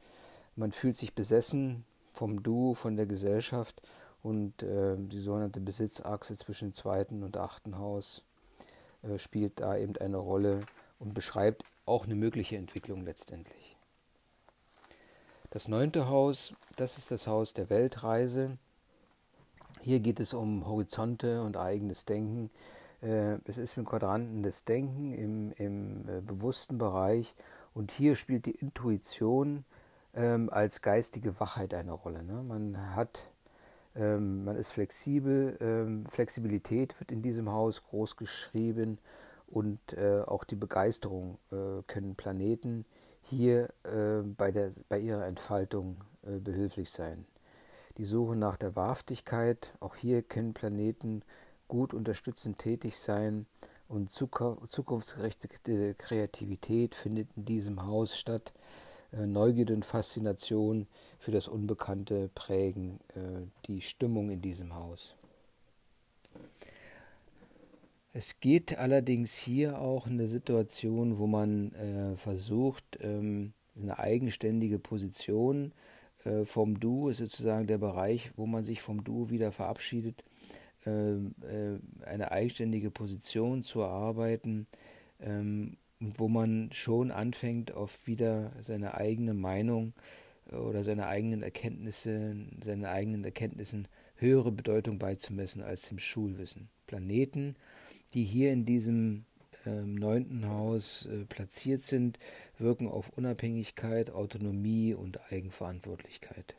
Man 0.56 0.72
fühlt 0.72 0.96
sich 0.96 1.14
besessen 1.14 1.84
vom 2.16 2.42
Du, 2.42 2.74
von 2.74 2.96
der 2.96 3.06
Gesellschaft 3.06 3.82
und 4.22 4.62
äh, 4.62 4.96
die 4.96 5.20
sogenannte 5.20 5.60
Besitzachse 5.60 6.34
zwischen 6.36 6.72
zweiten 6.72 7.22
und 7.22 7.36
achten 7.36 7.78
Haus 7.78 8.22
äh, 9.02 9.18
spielt 9.18 9.60
da 9.60 9.76
eben 9.76 9.96
eine 9.98 10.16
Rolle 10.16 10.64
und 10.98 11.12
beschreibt 11.12 11.64
auch 11.84 12.06
eine 12.06 12.14
mögliche 12.14 12.56
Entwicklung 12.56 13.04
letztendlich. 13.04 13.76
Das 15.50 15.68
neunte 15.68 16.08
Haus, 16.08 16.54
das 16.76 16.96
ist 16.96 17.10
das 17.10 17.26
Haus 17.26 17.52
der 17.52 17.68
Weltreise. 17.68 18.58
Hier 19.82 20.00
geht 20.00 20.18
es 20.18 20.32
um 20.32 20.66
Horizonte 20.66 21.42
und 21.42 21.58
eigenes 21.58 22.06
Denken. 22.06 22.50
Äh, 23.02 23.38
es 23.44 23.58
ist 23.58 23.76
mit 23.76 23.86
Quadranten 23.86 24.42
des 24.42 24.64
Denken 24.64 25.12
im, 25.12 25.52
im 25.52 26.08
äh, 26.08 26.20
bewussten 26.22 26.78
Bereich 26.78 27.34
und 27.74 27.90
hier 27.90 28.16
spielt 28.16 28.46
die 28.46 28.56
Intuition 28.56 29.66
ähm, 30.16 30.50
als 30.50 30.82
geistige 30.82 31.38
Wachheit 31.38 31.74
eine 31.74 31.92
Rolle. 31.92 32.24
Ne? 32.24 32.42
Man 32.42 32.96
hat, 32.96 33.30
ähm, 33.94 34.44
man 34.44 34.56
ist 34.56 34.72
flexibel, 34.72 35.56
ähm, 35.60 36.04
Flexibilität 36.06 36.98
wird 36.98 37.12
in 37.12 37.22
diesem 37.22 37.50
Haus 37.52 37.84
groß 37.84 38.16
geschrieben 38.16 38.98
und 39.46 39.78
äh, 39.92 40.22
auch 40.26 40.42
die 40.44 40.56
Begeisterung 40.56 41.38
äh, 41.52 41.82
können 41.86 42.16
Planeten 42.16 42.84
hier 43.20 43.68
äh, 43.84 44.22
bei, 44.22 44.50
der, 44.50 44.70
bei 44.88 44.98
ihrer 44.98 45.26
Entfaltung 45.26 45.98
äh, 46.24 46.38
behilflich 46.38 46.90
sein 46.90 47.26
die 47.98 48.04
Suche 48.04 48.36
nach 48.36 48.56
der 48.56 48.76
Wahrhaftigkeit. 48.76 49.74
Auch 49.80 49.96
hier 49.96 50.22
können 50.22 50.54
Planeten 50.54 51.22
gut 51.68 51.94
unterstützend 51.94 52.58
tätig 52.58 52.98
sein 52.98 53.46
und 53.88 54.10
zukunftsgerichtete 54.10 55.94
Kreativität 55.94 56.94
findet 56.94 57.28
in 57.36 57.44
diesem 57.44 57.86
Haus 57.86 58.16
statt. 58.18 58.52
Äh, 59.16 59.26
Neugierde 59.26 59.74
und 59.74 59.84
Faszination 59.84 60.86
für 61.18 61.30
das 61.30 61.48
Unbekannte 61.48 62.30
prägen 62.34 63.00
äh, 63.14 63.46
die 63.66 63.80
Stimmung 63.80 64.30
in 64.30 64.42
diesem 64.42 64.74
Haus. 64.74 65.14
Es 68.12 68.40
geht 68.40 68.78
allerdings 68.78 69.34
hier 69.34 69.80
auch 69.80 70.06
eine 70.06 70.26
Situation, 70.26 71.18
wo 71.18 71.26
man 71.26 71.72
äh, 71.72 72.16
versucht, 72.16 72.84
ähm, 73.00 73.52
eine 73.80 73.98
eigenständige 73.98 74.78
Position 74.78 75.72
vom 76.44 76.80
Du 76.80 77.08
ist 77.08 77.18
sozusagen 77.18 77.68
der 77.68 77.78
Bereich, 77.78 78.32
wo 78.34 78.46
man 78.46 78.64
sich 78.64 78.82
vom 78.82 79.04
Du 79.04 79.30
wieder 79.30 79.52
verabschiedet, 79.52 80.24
ähm, 80.84 81.36
äh, 81.42 82.04
eine 82.04 82.32
eigenständige 82.32 82.90
Position 82.90 83.62
zu 83.62 83.80
erarbeiten, 83.80 84.66
ähm, 86.00 86.12
wo 86.18 86.28
man 86.28 86.70
schon 86.72 87.10
anfängt, 87.10 87.72
auf 87.72 88.06
wieder 88.06 88.52
seine 88.60 88.94
eigene 88.94 89.34
Meinung 89.34 89.94
äh, 90.50 90.56
oder 90.56 90.84
seine 90.84 91.06
eigenen 91.06 91.42
Erkenntnisse, 91.42 92.36
seine 92.62 92.90
eigenen 92.90 93.24
Erkenntnissen 93.24 93.88
höhere 94.16 94.52
Bedeutung 94.52 94.98
beizumessen 94.98 95.62
als 95.62 95.88
dem 95.88 95.98
Schulwissen. 95.98 96.68
Planeten, 96.86 97.56
die 98.14 98.24
hier 98.24 98.52
in 98.52 98.64
diesem 98.64 99.24
im 99.66 99.96
neunten 99.96 100.48
Haus 100.48 101.06
äh, 101.06 101.24
platziert 101.24 101.82
sind, 101.82 102.18
wirken 102.58 102.86
auf 102.88 103.10
Unabhängigkeit, 103.10 104.10
Autonomie 104.10 104.94
und 104.94 105.18
Eigenverantwortlichkeit. 105.32 106.54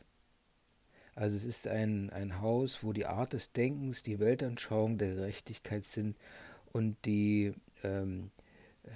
Also 1.14 1.36
es 1.36 1.44
ist 1.44 1.66
ein, 1.66 2.10
ein 2.10 2.40
Haus, 2.40 2.84
wo 2.84 2.92
die 2.92 3.06
Art 3.06 3.32
des 3.32 3.52
Denkens, 3.52 4.02
die 4.02 4.20
Weltanschauung 4.20 4.98
der 4.98 5.14
Gerechtigkeit 5.14 5.84
sind 5.84 6.16
und 6.72 6.96
die 7.06 7.54
ähm, 7.82 8.30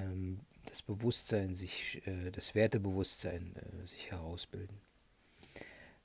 ähm, 0.01 0.41
das 0.67 0.83
Bewusstsein 0.83 1.55
sich, 1.55 2.07
äh, 2.07 2.31
das 2.31 2.55
Wertebewusstsein 2.55 3.55
äh, 3.57 3.87
sich 3.87 4.11
herausbilden. 4.11 4.79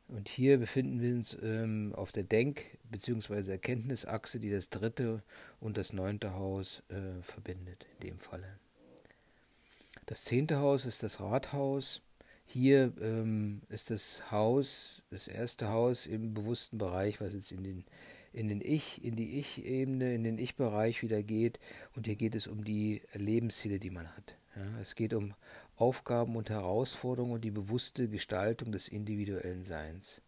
Und 0.08 0.30
hier 0.30 0.58
befinden 0.58 1.02
wir 1.02 1.14
uns 1.14 1.38
ähm, 1.42 1.94
auf 1.96 2.12
der 2.12 2.24
Denk- 2.24 2.78
bzw. 2.90 3.52
Erkenntnisachse, 3.52 4.40
die 4.40 4.50
das 4.50 4.70
dritte 4.70 5.22
und 5.60 5.76
das 5.78 5.92
neunte 5.92 6.34
Haus 6.34 6.82
äh, 6.90 7.22
verbindet, 7.22 7.88
in 8.00 8.08
dem 8.08 8.20
Falle. 8.20 8.58
Das 10.06 10.24
zehnte 10.24 10.60
Haus 10.60 10.86
ist 10.86 11.04
das 11.04 11.20
Rathaus. 11.20 12.02
Hier 12.46 12.94
ähm, 13.02 13.62
ist 13.68 13.92
das 13.92 14.32
Haus, 14.32 15.04
das 15.10 15.28
erste 15.28 15.68
Haus 15.68 16.08
im 16.08 16.34
bewussten 16.34 16.78
Bereich, 16.78 17.20
was 17.20 17.34
jetzt 17.34 17.52
in 17.52 17.64
den, 17.64 17.86
in 18.38 18.50
den 18.50 18.62
Ich, 18.62 19.04
in 19.04 19.16
die 19.16 19.40
Ich-Ebene, 19.40 20.14
in 20.14 20.24
den 20.24 20.38
Ich-Bereich 20.38 21.02
wieder 21.02 21.24
geht. 21.24 21.60
Und 21.96 22.06
hier 22.06 22.16
geht 22.16 22.36
es 22.36 22.46
um 22.46 22.64
die 22.64 23.02
Lebensziele, 23.14 23.80
die 23.80 23.90
man 23.90 24.08
hat. 24.16 24.36
Ja, 24.56 24.80
es 24.80 24.94
geht 24.94 25.16
um 25.16 25.34
Aufgaben 25.76 26.36
und 26.36 26.52
Herausforderungen 26.52 27.34
und 27.34 27.44
die 27.44 27.52
bewusste 27.52 28.08
Gestaltung 28.08 28.72
des 28.72 28.90
individuellen 28.90 29.64
Seins. 29.64 30.22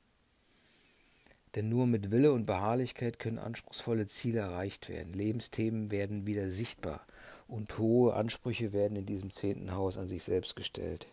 Denn 1.54 1.70
nur 1.70 1.86
mit 1.86 2.10
Wille 2.10 2.32
und 2.32 2.46
Beharrlichkeit 2.48 3.20
können 3.20 3.38
anspruchsvolle 3.38 4.08
Ziele 4.08 4.40
erreicht 4.40 4.90
werden. 4.90 5.14
Lebensthemen 5.14 5.92
werden 5.92 6.26
wieder 6.26 6.50
sichtbar 6.50 7.06
und 7.48 7.78
hohe 7.78 8.14
Ansprüche 8.14 8.74
werden 8.74 8.98
in 8.98 9.06
diesem 9.06 9.30
zehnten 9.30 9.74
Haus 9.74 9.98
an 9.98 10.08
sich 10.08 10.24
selbst 10.24 10.56
gestellt. 10.56 11.08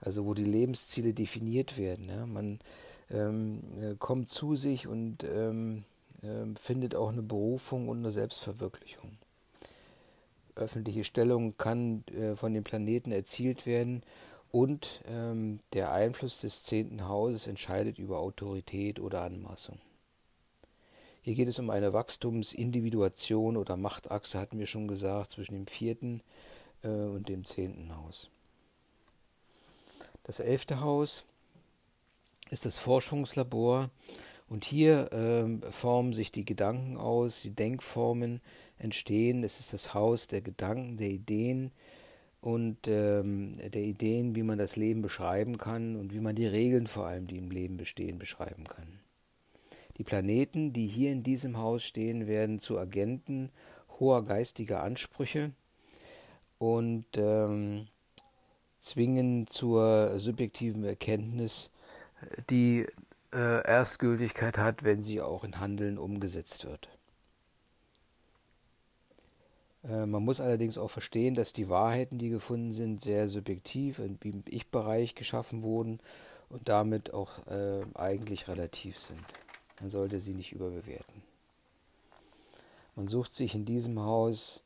Also 0.00 0.26
wo 0.26 0.34
die 0.34 0.44
Lebensziele 0.44 1.14
definiert 1.14 1.78
werden. 1.78 2.08
Ja? 2.08 2.26
Man 2.26 2.58
ähm, 3.10 3.60
äh, 3.80 3.94
kommt 3.96 4.28
zu 4.28 4.56
sich 4.56 4.86
und 4.86 5.24
ähm, 5.24 5.78
äh, 5.78 5.89
findet 6.56 6.94
auch 6.94 7.10
eine 7.10 7.22
Berufung 7.22 7.88
und 7.88 7.98
eine 7.98 8.12
Selbstverwirklichung. 8.12 9.18
Öffentliche 10.54 11.04
Stellung 11.04 11.56
kann 11.56 12.04
äh, 12.08 12.36
von 12.36 12.52
den 12.52 12.64
Planeten 12.64 13.12
erzielt 13.12 13.66
werden 13.66 14.02
und 14.52 15.02
ähm, 15.06 15.60
der 15.72 15.92
Einfluss 15.92 16.40
des 16.40 16.64
zehnten 16.64 17.08
Hauses 17.08 17.46
entscheidet 17.46 17.98
über 17.98 18.18
Autorität 18.18 19.00
oder 19.00 19.22
Anmaßung. 19.22 19.78
Hier 21.22 21.34
geht 21.34 21.48
es 21.48 21.58
um 21.58 21.70
eine 21.70 21.92
Wachstumsindividuation 21.92 23.56
oder 23.56 23.76
Machtachse, 23.76 24.38
hatten 24.38 24.58
wir 24.58 24.66
schon 24.66 24.88
gesagt, 24.88 25.30
zwischen 25.30 25.54
dem 25.54 25.66
vierten 25.66 26.22
äh, 26.82 26.88
und 26.88 27.28
dem 27.28 27.44
zehnten 27.44 27.94
Haus. 27.96 28.28
Das 30.24 30.40
elfte 30.40 30.80
Haus 30.80 31.24
ist 32.50 32.66
das 32.66 32.78
Forschungslabor 32.78 33.90
und 34.50 34.64
hier 34.64 35.10
äh, 35.12 35.70
formen 35.70 36.12
sich 36.12 36.32
die 36.32 36.44
Gedanken 36.44 36.98
aus, 36.98 37.40
die 37.40 37.54
Denkformen 37.54 38.42
entstehen. 38.78 39.42
Es 39.44 39.60
ist 39.60 39.72
das 39.72 39.94
Haus 39.94 40.26
der 40.26 40.42
Gedanken, 40.42 40.98
der 40.98 41.08
Ideen, 41.08 41.72
und 42.40 42.88
ähm, 42.88 43.52
der 43.58 43.82
Ideen, 43.82 44.34
wie 44.34 44.42
man 44.42 44.58
das 44.58 44.76
Leben 44.76 45.02
beschreiben 45.02 45.58
kann 45.58 45.96
und 45.96 46.12
wie 46.14 46.20
man 46.20 46.34
die 46.34 46.46
Regeln 46.46 46.86
vor 46.86 47.06
allem, 47.06 47.26
die 47.26 47.36
im 47.36 47.50
Leben 47.50 47.76
bestehen, 47.76 48.18
beschreiben 48.18 48.64
kann. 48.64 49.00
Die 49.98 50.04
Planeten, 50.04 50.72
die 50.72 50.86
hier 50.86 51.12
in 51.12 51.22
diesem 51.22 51.58
Haus 51.58 51.84
stehen, 51.84 52.26
werden 52.26 52.58
zu 52.58 52.78
Agenten 52.78 53.50
hoher 53.98 54.24
geistiger 54.24 54.82
Ansprüche 54.82 55.52
und 56.58 57.04
ähm, 57.16 57.88
zwingen 58.78 59.46
zur 59.46 60.18
subjektiven 60.18 60.84
Erkenntnis, 60.84 61.70
die 62.48 62.86
äh, 63.32 63.64
Erstgültigkeit 63.66 64.58
hat, 64.58 64.82
wenn 64.82 65.02
sie 65.02 65.20
auch 65.20 65.44
in 65.44 65.60
Handeln 65.60 65.98
umgesetzt 65.98 66.64
wird. 66.64 66.88
Äh, 69.84 70.06
man 70.06 70.24
muss 70.24 70.40
allerdings 70.40 70.78
auch 70.78 70.90
verstehen, 70.90 71.34
dass 71.34 71.52
die 71.52 71.68
Wahrheiten, 71.68 72.18
die 72.18 72.28
gefunden 72.28 72.72
sind, 72.72 73.00
sehr 73.00 73.28
subjektiv 73.28 73.98
im 73.98 74.18
Ich-Bereich 74.46 75.14
geschaffen 75.14 75.62
wurden 75.62 76.00
und 76.48 76.68
damit 76.68 77.14
auch 77.14 77.46
äh, 77.46 77.82
eigentlich 77.94 78.48
relativ 78.48 78.98
sind. 78.98 79.24
Man 79.80 79.90
sollte 79.90 80.20
sie 80.20 80.34
nicht 80.34 80.52
überbewerten. 80.52 81.22
Man 82.96 83.06
sucht 83.06 83.32
sich 83.32 83.54
in 83.54 83.64
diesem 83.64 84.00
Haus 84.00 84.62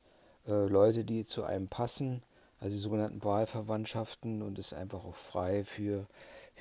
äh, 0.46 0.66
Leute, 0.66 1.04
die 1.04 1.24
zu 1.24 1.44
einem 1.44 1.68
passen, 1.68 2.22
also 2.58 2.74
die 2.74 2.82
sogenannten 2.82 3.22
Wahlverwandtschaften 3.22 4.42
und 4.42 4.58
ist 4.58 4.72
einfach 4.72 5.04
auch 5.04 5.14
frei 5.14 5.64
für, 5.64 6.06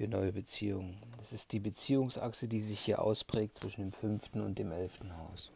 für 0.03 0.09
neue 0.09 0.33
Beziehungen. 0.33 0.97
Das 1.17 1.31
ist 1.31 1.53
die 1.53 1.61
Beziehungsachse, 1.61 2.49
die 2.49 2.59
sich 2.59 2.81
hier 2.81 3.01
ausprägt 3.01 3.57
zwischen 3.57 3.83
dem 3.83 3.91
fünften 3.93 4.41
und 4.41 4.59
dem 4.59 4.73
elften 4.73 5.15
Haus. 5.17 5.49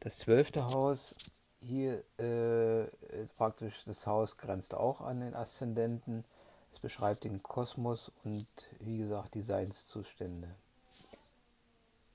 Das 0.00 0.18
zwölfte 0.18 0.64
Haus, 0.64 1.14
hier 1.60 2.02
äh, 2.18 2.88
praktisch 3.36 3.84
das 3.86 4.08
Haus 4.08 4.38
grenzt 4.38 4.74
auch 4.74 5.02
an 5.02 5.20
den 5.20 5.36
Aszendenten. 5.36 6.24
Es 6.72 6.80
beschreibt 6.80 7.22
den 7.22 7.44
Kosmos 7.44 8.10
und 8.24 8.48
wie 8.80 8.98
gesagt 8.98 9.36
die 9.36 9.42
Seinszustände. 9.42 10.48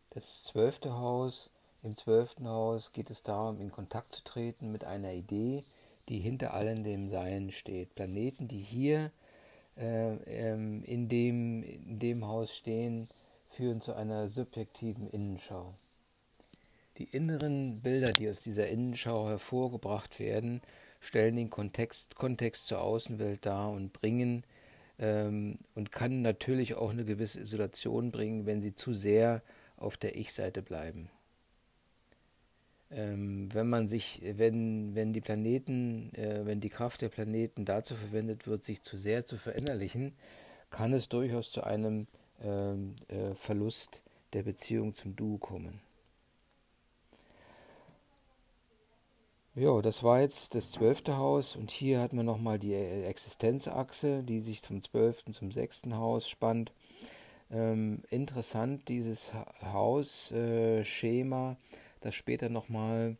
Das 0.09 0.43
zwölfte 0.43 0.97
Haus, 0.97 1.49
im 1.83 1.95
zwölften 1.95 2.49
Haus 2.49 2.91
geht 2.91 3.11
es 3.11 3.23
darum, 3.23 3.61
in 3.61 3.71
Kontakt 3.71 4.13
zu 4.13 4.25
treten 4.25 4.73
mit 4.73 4.83
einer 4.83 5.13
Idee, 5.13 5.63
die 6.09 6.19
hinter 6.19 6.53
allem 6.53 6.83
dem 6.83 7.07
Sein 7.07 7.53
steht. 7.53 7.95
Planeten, 7.95 8.49
die 8.49 8.59
hier 8.59 9.09
äh, 9.79 10.15
ähm, 10.25 10.83
in, 10.83 11.07
dem, 11.09 11.63
in 11.63 11.99
dem 11.99 12.27
Haus 12.27 12.55
stehen, 12.55 13.07
führen 13.51 13.81
zu 13.81 13.93
einer 13.93 14.29
subjektiven 14.29 15.09
Innenschau. 15.09 15.73
Die 16.97 17.05
inneren 17.05 17.81
Bilder, 17.81 18.11
die 18.11 18.29
aus 18.29 18.41
dieser 18.41 18.67
Innenschau 18.67 19.27
hervorgebracht 19.27 20.19
werden, 20.19 20.61
stellen 20.99 21.35
den 21.35 21.49
Kontext, 21.49 22.15
Kontext 22.15 22.65
zur 22.65 22.81
Außenwelt 22.81 23.45
dar 23.45 23.71
und 23.71 23.93
bringen 23.93 24.43
ähm, 24.99 25.59
und 25.75 25.91
kann 25.91 26.21
natürlich 26.21 26.75
auch 26.75 26.91
eine 26.91 27.05
gewisse 27.05 27.39
Isolation 27.39 28.11
bringen, 28.11 28.45
wenn 28.45 28.61
sie 28.61 28.73
zu 28.73 28.93
sehr 28.93 29.41
auf 29.77 29.97
der 29.97 30.15
Ich-Seite 30.15 30.63
bleiben. 30.63 31.09
Ähm, 32.89 33.49
wenn 33.53 33.67
man 33.67 33.87
sich, 33.87 34.21
wenn, 34.23 34.95
wenn 34.95 35.11
die 35.11 35.21
Planeten, 35.21 36.13
äh, 36.15 36.45
wenn 36.45 36.61
die 36.61 36.69
Kraft 36.69 37.01
der 37.01 37.09
Planeten 37.09 37.65
dazu 37.65 37.95
verwendet 37.95 38.47
wird, 38.47 38.63
sich 38.63 38.81
zu 38.81 38.95
sehr 38.95 39.25
zu 39.25 39.37
verinnerlichen, 39.37 40.13
kann 40.69 40.93
es 40.93 41.09
durchaus 41.09 41.51
zu 41.51 41.63
einem 41.63 42.07
ähm, 42.41 42.95
äh, 43.09 43.33
Verlust 43.33 44.03
der 44.33 44.43
Beziehung 44.43 44.93
zum 44.93 45.15
Du 45.15 45.37
kommen. 45.37 45.81
Ja, 49.55 49.81
das 49.81 50.03
war 50.03 50.21
jetzt 50.21 50.53
das 50.53 50.71
zwölfte 50.71 51.17
Haus 51.17 51.55
und 51.55 51.71
hier 51.71 51.99
hat 51.99 52.13
man 52.13 52.27
nochmal 52.27 52.59
die 52.59 52.75
Existenzachse, 52.75 54.21
die 54.21 54.39
sich 54.39 54.61
zum 54.61 54.83
zwölften, 54.83 55.33
zum 55.33 55.51
sechsten 55.51 55.97
Haus 55.97 56.29
spannt. 56.29 56.71
Ähm, 57.49 58.03
interessant, 58.11 58.87
dieses 58.87 59.33
Hausschema, 59.63 61.51
äh, 61.53 61.55
das 62.01 62.15
später 62.15 62.49
nochmal 62.49 63.17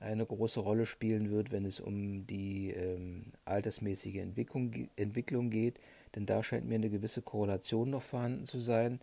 eine 0.00 0.26
große 0.26 0.60
Rolle 0.60 0.86
spielen 0.86 1.30
wird, 1.30 1.52
wenn 1.52 1.64
es 1.64 1.80
um 1.80 2.26
die 2.26 2.70
ähm, 2.70 3.32
altersmäßige 3.44 4.16
Entwicklung, 4.16 4.88
Entwicklung 4.96 5.50
geht, 5.50 5.78
denn 6.14 6.26
da 6.26 6.42
scheint 6.42 6.66
mir 6.66 6.74
eine 6.74 6.90
gewisse 6.90 7.22
Korrelation 7.22 7.90
noch 7.90 8.02
vorhanden 8.02 8.44
zu 8.44 8.58
sein. 8.58 9.00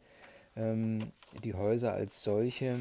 Ähm, 0.55 1.13
die 1.43 1.53
Häuser 1.53 1.93
als 1.93 2.21
solche 2.21 2.77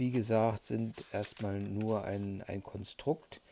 wie 0.00 0.10
gesagt, 0.10 0.64
sind 0.64 1.04
erstmal 1.12 1.60
nur 1.60 2.04
ein, 2.04 2.42
ein 2.46 2.62
Konstrukt. 2.62 3.42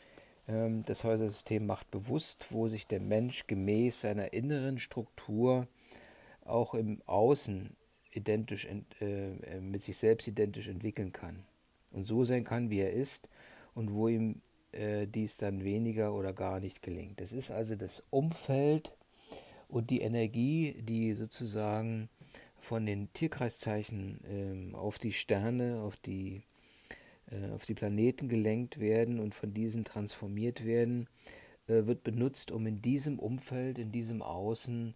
Ähm, 0.48 0.82
das 0.86 1.04
Häusersystem 1.04 1.66
macht 1.66 1.90
bewusst, 1.90 2.46
wo 2.50 2.68
sich 2.68 2.86
der 2.86 3.00
Mensch 3.00 3.46
gemäß 3.46 4.00
seiner 4.00 4.32
inneren 4.32 4.78
Struktur 4.78 5.68
auch 6.46 6.72
im 6.72 7.02
Außen 7.04 7.76
identisch 8.12 8.66
äh, 9.00 9.60
mit 9.60 9.82
sich 9.82 9.98
selbst 9.98 10.26
identisch 10.26 10.68
entwickeln 10.68 11.12
kann 11.12 11.44
und 11.90 12.04
so 12.04 12.24
sein 12.24 12.44
kann, 12.44 12.70
wie 12.70 12.80
er 12.80 12.92
ist 12.92 13.28
und 13.74 13.92
wo 13.92 14.08
ihm 14.08 14.40
äh, 14.72 15.06
dies 15.06 15.36
dann 15.36 15.64
weniger 15.64 16.14
oder 16.14 16.32
gar 16.32 16.60
nicht 16.60 16.82
gelingt. 16.82 17.20
Es 17.20 17.32
ist 17.32 17.50
also 17.50 17.74
das 17.74 18.02
Umfeld 18.10 18.92
und 19.68 19.90
die 19.90 20.00
Energie, 20.00 20.74
die 20.82 21.14
sozusagen 21.14 22.08
von 22.58 22.86
den 22.86 23.12
Tierkreiszeichen 23.12 24.20
ähm, 24.28 24.74
auf 24.74 24.98
die 24.98 25.12
Sterne, 25.12 25.80
auf 25.80 25.96
die, 25.96 26.42
äh, 27.30 27.50
auf 27.50 27.64
die 27.64 27.74
Planeten 27.74 28.28
gelenkt 28.28 28.80
werden 28.80 29.20
und 29.20 29.34
von 29.34 29.54
diesen 29.54 29.84
transformiert 29.84 30.64
werden, 30.64 31.08
äh, 31.68 31.86
wird 31.86 32.02
benutzt, 32.02 32.50
um 32.50 32.66
in 32.66 32.82
diesem 32.82 33.18
Umfeld, 33.18 33.78
in 33.78 33.92
diesem 33.92 34.22
Außen 34.22 34.94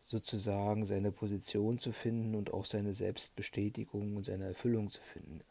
sozusagen 0.00 0.84
seine 0.84 1.12
Position 1.12 1.78
zu 1.78 1.92
finden 1.92 2.34
und 2.34 2.52
auch 2.52 2.64
seine 2.64 2.92
Selbstbestätigung 2.92 4.16
und 4.16 4.24
seine 4.24 4.44
Erfüllung 4.46 4.88
zu 4.88 5.00
finden. 5.00 5.42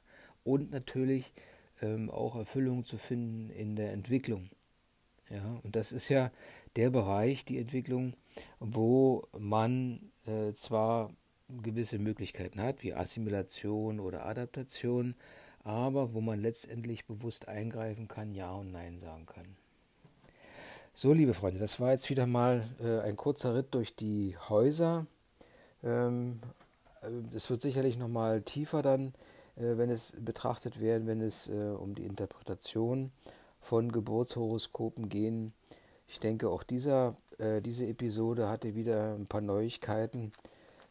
Und 0.44 0.72
natürlich 0.72 1.32
ähm, 1.82 2.10
auch 2.10 2.36
Erfüllung 2.36 2.84
zu 2.84 2.98
finden 2.98 3.50
in 3.50 3.76
der 3.76 3.94
Entwicklung. 3.94 4.50
Ja, 5.30 5.60
und 5.64 5.76
das 5.76 5.92
ist 5.92 6.10
ja 6.10 6.32
der 6.76 6.90
Bereich, 6.90 7.46
die 7.46 7.58
Entwicklung, 7.58 8.14
wo 8.60 9.28
man 9.38 10.12
äh, 10.26 10.54
zwar 10.54 11.12
gewisse 11.62 12.00
Möglichkeiten 12.00 12.62
hat, 12.62 12.84
wie 12.84 12.94
Assimilation 12.94 14.00
oder 14.00 14.26
Adaptation, 14.26 15.16
aber 15.64 16.14
wo 16.14 16.22
man 16.22 16.40
letztendlich 16.40 17.06
bewusst 17.06 17.48
eingreifen 17.48 18.08
kann, 18.08 18.34
Ja 18.34 18.54
und 18.54 18.72
Nein 18.72 19.00
sagen 19.00 19.26
kann. 19.26 19.56
So, 20.94 21.14
liebe 21.14 21.34
Freunde, 21.34 21.60
das 21.60 21.80
war 21.80 21.92
jetzt 21.92 22.10
wieder 22.10 22.26
mal 22.26 22.68
äh, 22.82 23.00
ein 23.00 23.16
kurzer 23.16 23.56
Ritt 23.56 23.74
durch 23.74 23.96
die 23.96 24.36
Häuser. 24.50 25.06
Ähm, 25.84 26.42
äh, 27.02 27.36
es 27.36 27.50
wird 27.50 27.62
sicherlich 27.62 27.98
noch 27.98 28.10
mal 28.10 28.42
tiefer 28.42 28.82
dann, 28.82 29.14
wenn 29.62 29.90
es 29.90 30.16
betrachtet 30.20 30.80
werden, 30.80 31.08
wenn 31.08 31.22
es 31.22 31.50
äh, 31.50 31.76
um 31.78 31.96
die 31.96 32.06
Interpretation 32.06 33.12
von 33.60 33.92
Geburtshoroskopen 33.92 35.10
gehen. 35.10 35.54
Ich 36.08 36.20
denke, 36.20 36.50
auch 36.50 36.64
dieser, 36.64 37.16
äh, 37.38 37.62
diese 37.62 37.86
Episode 37.88 38.50
hatte 38.50 38.76
wieder 38.76 39.16
ein 39.16 39.28
paar 39.28 39.42
Neuigkeiten, 39.42 40.32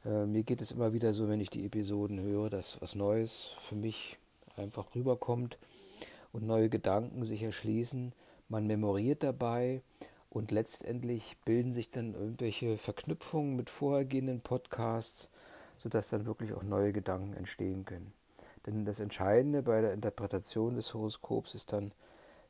äh, 0.05 0.25
mir 0.27 0.43
geht 0.43 0.63
es 0.63 0.73
immer 0.73 0.93
wieder 0.93 1.13
so, 1.13 1.29
wenn 1.29 1.41
ich 1.41 1.51
die 1.51 1.67
Episoden 1.67 2.21
höre, 2.21 2.51
dass 2.51 2.81
was 2.81 2.95
Neues 2.95 3.55
für 3.61 3.75
mich 3.75 4.19
einfach 4.57 4.95
rüberkommt 4.95 5.59
und 6.33 6.47
neue 6.47 6.69
Gedanken 6.69 7.25
sich 7.25 7.43
erschließen. 7.43 8.13
Man 8.49 8.67
memoriert 8.67 9.23
dabei 9.23 9.83
und 10.31 10.53
letztendlich 10.53 11.37
bilden 11.45 11.73
sich 11.73 11.91
dann 11.91 12.15
irgendwelche 12.15 12.79
Verknüpfungen 12.79 13.57
mit 13.57 13.69
vorhergehenden 13.69 14.41
Podcasts, 14.41 15.31
sodass 15.79 16.11
dann 16.11 16.27
wirklich 16.27 16.53
auch 16.53 16.63
neue 16.63 16.93
Gedanken 16.93 17.35
entstehen 17.35 17.85
können. 17.85 18.13
Denn 18.67 18.85
das 18.85 19.01
Entscheidende 19.01 19.63
bei 19.63 19.81
der 19.81 19.93
Interpretation 19.93 20.77
des 20.77 20.93
Horoskops 20.93 21.55
ist 21.55 21.73
dann, 21.73 21.93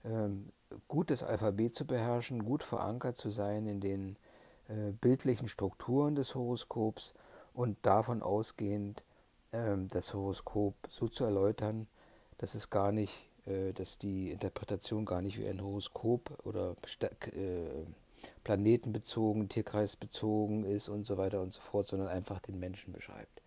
ähm, 0.04 0.50
gut 0.88 1.10
das 1.10 1.22
Alphabet 1.22 1.74
zu 1.74 1.86
beherrschen, 1.86 2.44
gut 2.44 2.62
verankert 2.62 3.16
zu 3.16 3.30
sein 3.30 3.66
in 3.66 3.80
den 3.80 4.16
äh, 4.68 4.92
bildlichen 4.92 5.48
Strukturen 5.48 6.14
des 6.14 6.34
Horoskops 6.34 7.14
und 7.54 7.76
davon 7.82 8.22
ausgehend 8.22 9.04
ähm, 9.52 9.88
das 9.88 10.14
Horoskop 10.14 10.74
so 10.88 11.08
zu 11.08 11.24
erläutern, 11.24 11.86
dass 12.38 12.54
es 12.54 12.70
gar 12.70 12.92
nicht, 12.92 13.28
äh, 13.46 13.72
dass 13.72 13.98
die 13.98 14.30
Interpretation 14.30 15.04
gar 15.04 15.22
nicht 15.22 15.38
wie 15.38 15.48
ein 15.48 15.62
Horoskop 15.62 16.38
oder 16.44 16.76
äh, 17.00 17.84
planetenbezogen, 18.44 19.48
tierkreisbezogen 19.48 20.64
ist 20.64 20.88
und 20.88 21.04
so 21.04 21.18
weiter 21.18 21.40
und 21.40 21.52
so 21.52 21.60
fort, 21.60 21.86
sondern 21.86 22.08
einfach 22.08 22.40
den 22.40 22.58
Menschen 22.58 22.92
beschreibt. 22.92 23.39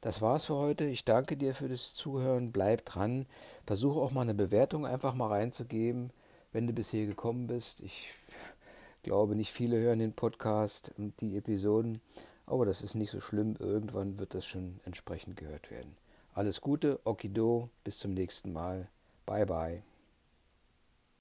Das 0.00 0.22
war's 0.22 0.46
für 0.46 0.54
heute. 0.54 0.84
Ich 0.84 1.04
danke 1.04 1.36
dir 1.36 1.54
für 1.54 1.68
das 1.68 1.94
Zuhören. 1.94 2.52
Bleib 2.52 2.86
dran. 2.86 3.26
Versuche 3.66 4.00
auch 4.00 4.12
mal 4.12 4.22
eine 4.22 4.34
Bewertung 4.34 4.86
einfach 4.86 5.14
mal 5.14 5.28
reinzugeben, 5.28 6.10
wenn 6.52 6.66
du 6.66 6.72
bis 6.72 6.90
hier 6.90 7.06
gekommen 7.06 7.46
bist. 7.46 7.82
Ich 7.82 8.14
glaube, 9.02 9.34
nicht 9.34 9.52
viele 9.52 9.78
hören 9.78 9.98
den 9.98 10.14
Podcast 10.14 10.92
und 10.96 11.20
die 11.20 11.36
Episoden, 11.36 12.00
aber 12.46 12.66
das 12.66 12.82
ist 12.82 12.94
nicht 12.94 13.10
so 13.10 13.20
schlimm. 13.20 13.56
Irgendwann 13.58 14.18
wird 14.18 14.34
das 14.34 14.46
schon 14.46 14.80
entsprechend 14.84 15.36
gehört 15.36 15.70
werden. 15.70 15.96
Alles 16.34 16.60
Gute, 16.60 17.00
Okido, 17.04 17.68
bis 17.84 17.98
zum 17.98 18.14
nächsten 18.14 18.52
Mal. 18.52 18.88
Bye 19.26 19.46
bye. 19.46 19.89